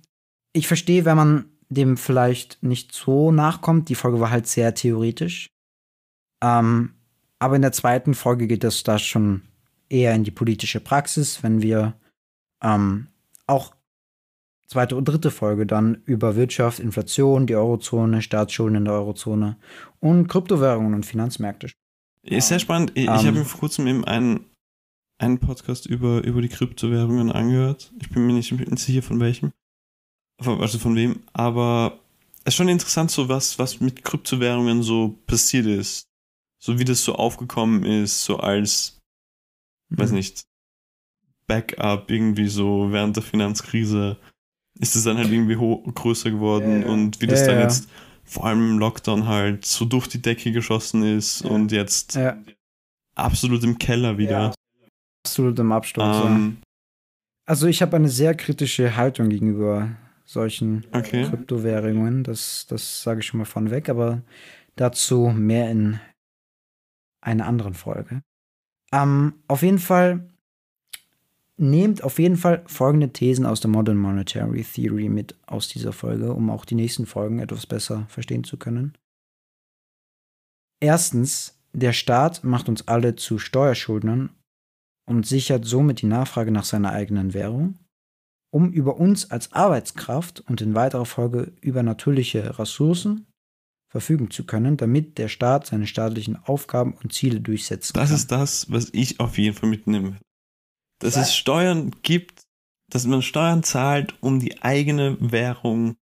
[0.52, 3.88] ich verstehe, wenn man dem vielleicht nicht so nachkommt.
[3.88, 5.48] Die Folge war halt sehr theoretisch.
[6.42, 6.94] Ähm,
[7.38, 9.42] aber in der zweiten Folge geht es da schon
[9.88, 11.94] eher in die politische Praxis, wenn wir
[12.62, 13.08] ähm,
[13.46, 13.74] auch
[14.66, 19.56] zweite und dritte Folge dann über Wirtschaft, Inflation, die Eurozone, Staatsschulden in der Eurozone
[20.00, 21.70] und Kryptowährungen und Finanzmärkte.
[22.22, 22.92] Ist sehr spannend.
[22.94, 23.34] Ich, ich habe ähm.
[23.34, 24.46] mir vor kurzem eben einen,
[25.18, 27.92] einen Podcast über, über die Kryptowährungen angehört.
[28.00, 29.52] Ich bin mir nicht sicher von welchem.
[30.44, 31.20] Also von wem.
[31.32, 31.98] Aber
[32.44, 36.06] es ist schon interessant, so was, was mit Kryptowährungen so passiert ist.
[36.62, 38.98] So wie das so aufgekommen ist, so als,
[39.88, 39.98] mhm.
[39.98, 40.42] weiß nicht,
[41.46, 44.16] Backup irgendwie so während der Finanzkrise
[44.78, 46.92] ist es dann halt irgendwie größer geworden ja, ja.
[46.92, 47.88] und wie das ja, dann jetzt
[48.24, 52.16] vor allem im Lockdown halt so durch die Decke geschossen ist und jetzt
[53.16, 54.54] absolut im Keller wieder.
[55.26, 56.24] Absolut im Absturz.
[56.24, 56.58] Ähm,
[57.46, 59.90] also ich habe eine sehr kritische Haltung gegenüber
[60.32, 61.24] solchen okay.
[61.24, 62.22] Kryptowährungen.
[62.22, 64.22] Das, das sage ich schon mal von weg, aber
[64.76, 65.98] dazu mehr in
[67.20, 68.22] einer anderen Folge.
[68.92, 70.28] Ähm, auf jeden Fall
[71.56, 76.32] nehmt auf jeden Fall folgende Thesen aus der Modern Monetary Theory mit aus dieser Folge,
[76.32, 78.94] um auch die nächsten Folgen etwas besser verstehen zu können.
[80.80, 84.30] Erstens, der Staat macht uns alle zu Steuerschuldnern
[85.06, 87.79] und sichert somit die Nachfrage nach seiner eigenen Währung,
[88.50, 93.26] um über uns als Arbeitskraft und in weiterer Folge über natürliche Ressourcen
[93.88, 98.12] verfügen zu können, damit der Staat seine staatlichen Aufgaben und Ziele durchsetzen das kann.
[98.12, 100.16] Das ist das, was ich auf jeden Fall mitnehme
[101.00, 101.28] dass Was?
[101.28, 102.42] es Steuern gibt,
[102.88, 105.96] dass man Steuern zahlt, um die eigene Währung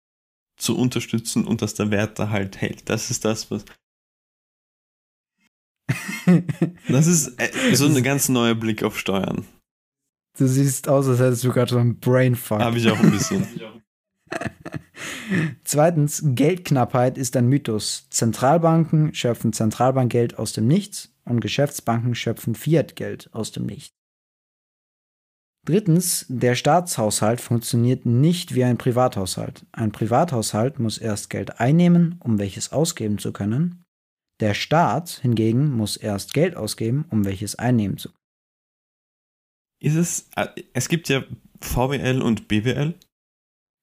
[0.58, 2.88] zu unterstützen und dass der Wert da halt hält.
[2.88, 3.64] Das ist das, was.
[6.88, 9.46] das ist äh, so ein ganz neuer Blick auf Steuern.
[10.38, 12.60] Du siehst aus, als hättest du gerade so einen Brainfuck.
[12.60, 13.46] Habe ich auch ein bisschen.
[15.64, 18.06] Zweitens, Geldknappheit ist ein Mythos.
[18.10, 23.94] Zentralbanken schöpfen Zentralbankgeld aus dem Nichts und Geschäftsbanken schöpfen Fiatgeld aus dem Nichts.
[25.64, 29.66] Drittens, der Staatshaushalt funktioniert nicht wie ein Privathaushalt.
[29.72, 33.84] Ein Privathaushalt muss erst Geld einnehmen, um welches ausgeben zu können.
[34.38, 38.15] Der Staat hingegen muss erst Geld ausgeben, um welches einnehmen zu können.
[39.78, 41.24] Ist es, äh, es gibt ja
[41.60, 42.94] VWL und BWL.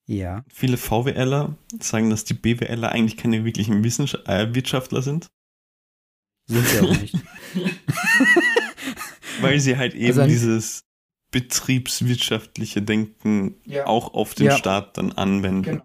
[0.06, 0.44] Ja.
[0.50, 5.30] Viele VWLer sagen, dass die BWLer eigentlich keine wirklichen Wissenschaft äh, Wirtschaftler sind.
[6.46, 7.16] Sind sie auch nicht.
[9.42, 10.84] Weil sie halt eben also dieses
[11.32, 13.88] betriebswirtschaftliche Denken ja.
[13.88, 14.58] auch auf den ja.
[14.58, 15.82] Staat dann anwenden.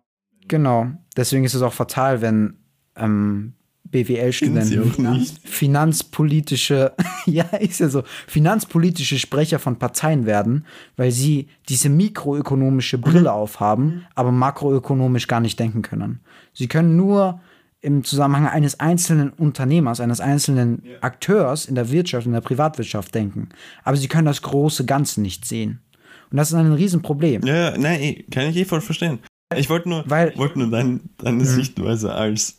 [0.46, 0.90] Genau.
[1.16, 2.58] Deswegen ist es auch fatal, wenn
[2.96, 3.54] ähm,
[3.90, 6.92] BWL-Studenten finanzpolitische,
[7.26, 10.66] ja, ist ja so, finanzpolitische Sprecher von Parteien werden,
[10.96, 13.26] weil sie diese mikroökonomische Brille mhm.
[13.36, 16.20] aufhaben, aber makroökonomisch gar nicht denken können.
[16.52, 17.40] Sie können nur
[17.80, 20.98] im Zusammenhang eines einzelnen Unternehmers, eines einzelnen ja.
[21.00, 23.50] Akteurs in der Wirtschaft, in der Privatwirtschaft denken.
[23.84, 25.80] Aber sie können das große Ganze nicht sehen.
[26.30, 27.42] Und das ist ein Riesenproblem.
[27.46, 29.20] Ja, nein, kann ich eh voll verstehen.
[29.56, 31.44] Ich wollte nur, Weil, wollte nur dein, deine mhm.
[31.44, 32.57] Sichtweise als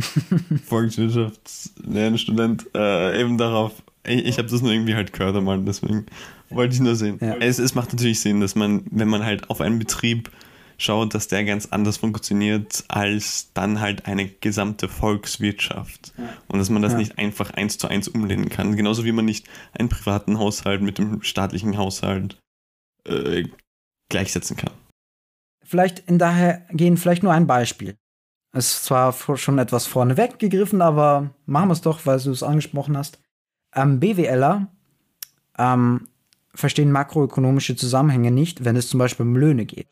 [0.66, 3.82] Volkswirtschaftslernstudent äh, eben darauf.
[4.06, 6.06] Ich, ich habe das nur irgendwie halt gehört einmal, deswegen
[6.48, 7.18] wollte ich nur sehen.
[7.20, 7.36] Ja.
[7.36, 10.30] Es, es macht natürlich Sinn, dass man, wenn man halt auf einen Betrieb
[10.80, 16.12] schaut, dass der ganz anders funktioniert als dann halt eine gesamte Volkswirtschaft.
[16.16, 16.24] Ja.
[16.48, 16.98] Und dass man das ja.
[16.98, 18.76] nicht einfach eins zu eins umlehnen kann.
[18.76, 19.46] Genauso wie man nicht
[19.78, 22.38] einen privaten Haushalt mit dem staatlichen Haushalt
[23.06, 23.44] äh,
[24.08, 24.72] gleichsetzen kann.
[25.62, 27.96] vielleicht in daher gehen vielleicht nur ein Beispiel.
[28.52, 32.96] Ist zwar schon etwas vorneweg gegriffen, aber machen wir es doch, weil du es angesprochen
[32.96, 33.20] hast.
[33.74, 34.66] Ähm, BWLer
[35.56, 36.08] ähm,
[36.54, 39.86] verstehen makroökonomische Zusammenhänge nicht, wenn es zum Beispiel um Löhne geht.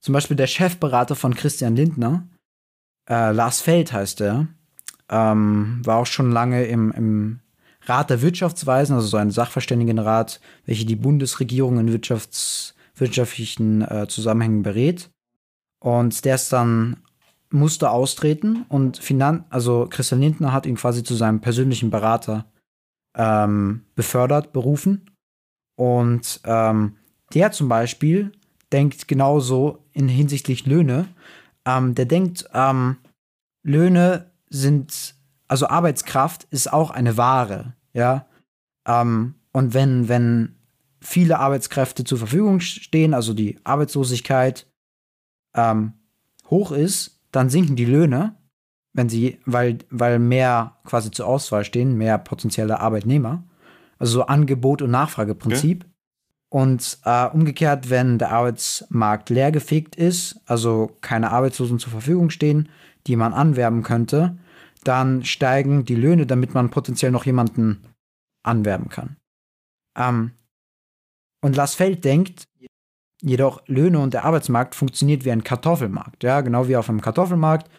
[0.00, 2.26] Zum Beispiel der Chefberater von Christian Lindner,
[3.08, 4.48] äh, Lars Feld heißt er,
[5.08, 7.40] ähm, war auch schon lange im, im
[7.82, 14.62] Rat der Wirtschaftsweisen, also so ein Sachverständigenrat, welche die Bundesregierung in Wirtschafts wirtschaftlichen äh, Zusammenhängen
[14.62, 15.10] berät.
[15.80, 16.98] Und der ist dann
[17.50, 22.46] musste austreten und Finan also Christian Lindner hat ihn quasi zu seinem persönlichen Berater
[23.16, 25.10] ähm, befördert, berufen.
[25.76, 26.96] Und ähm,
[27.34, 28.32] der zum Beispiel
[28.72, 31.08] denkt genauso in hinsichtlich Löhne.
[31.64, 32.98] Ähm, der denkt, ähm,
[33.62, 35.14] Löhne sind,
[35.48, 38.26] also Arbeitskraft ist auch eine Ware, ja.
[38.86, 40.56] Ähm, und wenn, wenn
[41.00, 44.66] viele Arbeitskräfte zur Verfügung stehen, also die Arbeitslosigkeit
[45.54, 45.94] ähm,
[46.48, 48.36] hoch ist, dann sinken die Löhne,
[48.92, 53.44] wenn sie, weil, weil mehr quasi zur Auswahl stehen, mehr potenzielle Arbeitnehmer.
[53.98, 55.84] Also so Angebot- und Nachfrageprinzip.
[55.84, 55.90] Okay.
[56.52, 62.68] Und äh, umgekehrt, wenn der Arbeitsmarkt leergefegt ist, also keine Arbeitslosen zur Verfügung stehen,
[63.06, 64.36] die man anwerben könnte,
[64.82, 67.84] dann steigen die Löhne, damit man potenziell noch jemanden
[68.42, 69.16] anwerben kann.
[69.96, 70.32] Ähm,
[71.40, 72.44] und Lassfeld denkt,
[73.20, 77.70] jedoch Löhne und der Arbeitsmarkt funktioniert wie ein Kartoffelmarkt, ja, genau wie auf einem Kartoffelmarkt.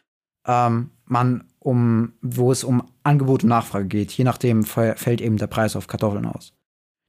[0.46, 4.12] Ähm, man um, wo es um Angebot und Nachfrage geht.
[4.12, 6.54] Je nachdem fällt eben der Preis auf Kartoffeln aus.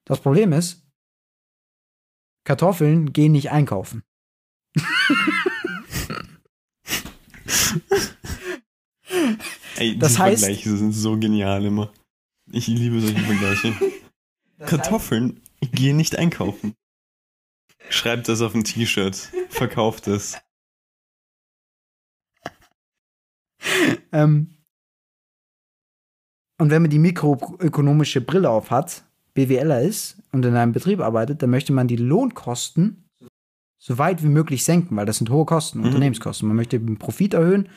[0.05, 0.85] Das Problem ist,
[2.45, 4.03] Kartoffeln gehen nicht einkaufen.
[9.77, 11.93] Ey, das heißt, Vergleiche sind so genial immer.
[12.51, 13.75] Ich liebe solche Vergleiche.
[14.67, 16.75] Kartoffeln gehen nicht einkaufen.
[17.91, 19.31] Schreibt das auf ein T-Shirt.
[19.49, 20.39] Verkauft es.
[24.13, 24.55] ähm,
[26.59, 29.05] und wenn man die mikroökonomische Brille auf hat,
[29.35, 33.09] BWLer ist und in einem Betrieb arbeitet, dann möchte man die Lohnkosten
[33.79, 35.87] so weit wie möglich senken, weil das sind hohe Kosten, mhm.
[35.87, 36.47] Unternehmenskosten.
[36.47, 37.69] Man möchte den Profit erhöhen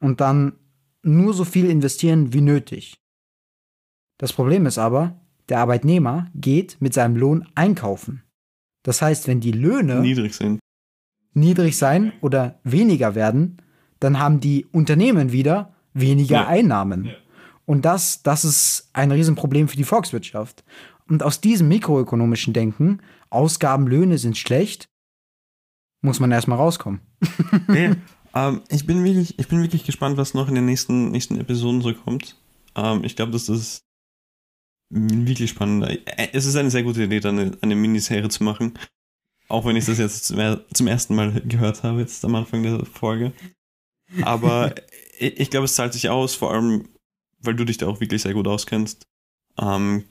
[0.00, 0.58] und dann
[1.02, 3.00] nur so viel investieren wie nötig.
[4.18, 8.23] Das Problem ist aber, der Arbeitnehmer geht mit seinem Lohn einkaufen.
[8.84, 10.60] Das heißt, wenn die Löhne niedrig sind,
[11.32, 13.60] niedrig sein oder weniger werden,
[13.98, 16.46] dann haben die Unternehmen wieder weniger ja.
[16.46, 17.06] Einnahmen.
[17.06, 17.14] Ja.
[17.66, 20.64] Und das, das ist ein Riesenproblem für die Volkswirtschaft.
[21.08, 23.00] Und aus diesem mikroökonomischen Denken,
[23.30, 24.88] Ausgaben, Löhne sind schlecht,
[26.02, 27.00] muss man erstmal rauskommen.
[27.68, 27.92] nee,
[28.34, 31.80] ähm, ich, bin wirklich, ich bin wirklich gespannt, was noch in den nächsten, nächsten Episoden
[31.80, 32.36] so kommt.
[32.76, 33.80] Ähm, ich glaube, das ist
[34.90, 36.00] wirklich spannend.
[36.32, 38.78] Es ist eine sehr gute Idee, eine, eine Miniserie zu machen.
[39.48, 42.84] Auch wenn ich das jetzt zum, zum ersten Mal gehört habe, jetzt am Anfang der
[42.86, 43.32] Folge.
[44.22, 44.74] Aber
[45.18, 46.88] ich, ich glaube, es zahlt sich aus, vor allem,
[47.40, 49.04] weil du dich da auch wirklich sehr gut auskennst.
[49.58, 50.04] Ähm,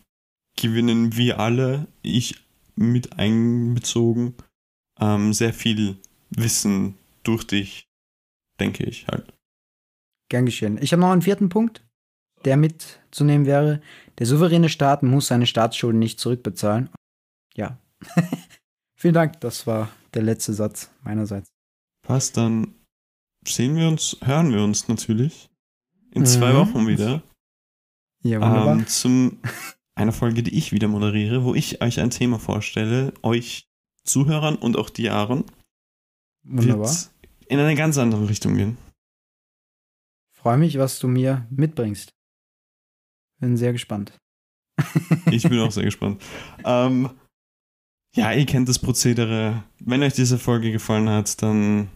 [0.56, 2.36] gewinnen wir alle, ich
[2.76, 4.36] mit einbezogen,
[5.00, 5.98] ähm, sehr viel
[6.30, 7.88] Wissen durch dich,
[8.60, 9.34] denke ich halt.
[10.30, 10.80] Gern geschehen.
[10.82, 11.84] Ich habe noch einen vierten Punkt,
[12.46, 13.82] der mitzunehmen wäre.
[14.20, 16.90] Der souveräne Staat muss seine Staatsschulden nicht zurückbezahlen.
[17.56, 17.78] Ja.
[18.96, 21.50] Vielen Dank, das war der letzte Satz meinerseits.
[22.06, 22.76] Passt, dann
[23.48, 25.50] sehen wir uns, hören wir uns natürlich
[26.12, 26.58] in zwei mhm.
[26.58, 27.24] Wochen wieder.
[28.24, 28.74] Ja, wunderbar.
[28.78, 29.40] Ähm, zum
[29.96, 33.68] einer Folge, die ich wieder moderiere, wo ich euch ein Thema vorstelle, euch
[34.04, 35.46] Zuhörern und auch die Aaron.
[36.44, 36.96] Wunderbar.
[37.48, 38.78] In eine ganz andere Richtung gehen.
[40.32, 42.14] Freue mich, was du mir mitbringst.
[43.44, 44.14] Bin sehr gespannt.
[45.32, 46.22] ich bin auch sehr gespannt.
[46.64, 47.10] Ähm,
[48.16, 49.64] ja, ihr kennt das Prozedere.
[49.80, 51.90] Wenn euch diese Folge gefallen hat, dann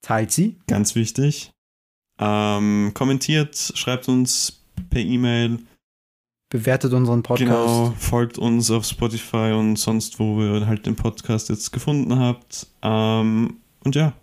[0.00, 0.56] teilt sie.
[0.66, 1.50] Ganz wichtig.
[2.18, 5.58] Ähm, kommentiert, schreibt uns per E-Mail.
[6.50, 7.50] Bewertet unseren Podcast.
[7.50, 12.66] Genau, folgt uns auf Spotify und sonst, wo ihr halt den Podcast jetzt gefunden habt.
[12.80, 14.14] Ähm, und ja,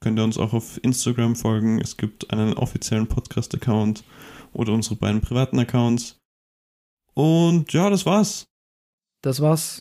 [0.00, 1.80] könnt ihr uns auch auf Instagram folgen.
[1.80, 4.04] Es gibt einen offiziellen Podcast-Account
[4.52, 6.18] oder unsere beiden privaten Accounts.
[7.14, 8.46] Und ja, das war's.
[9.22, 9.80] Das war's.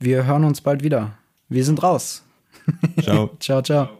[0.00, 1.18] Wir hören uns bald wieder.
[1.48, 2.24] Wir sind raus.
[3.00, 3.36] Ciao.
[3.40, 3.97] ciao, ciao.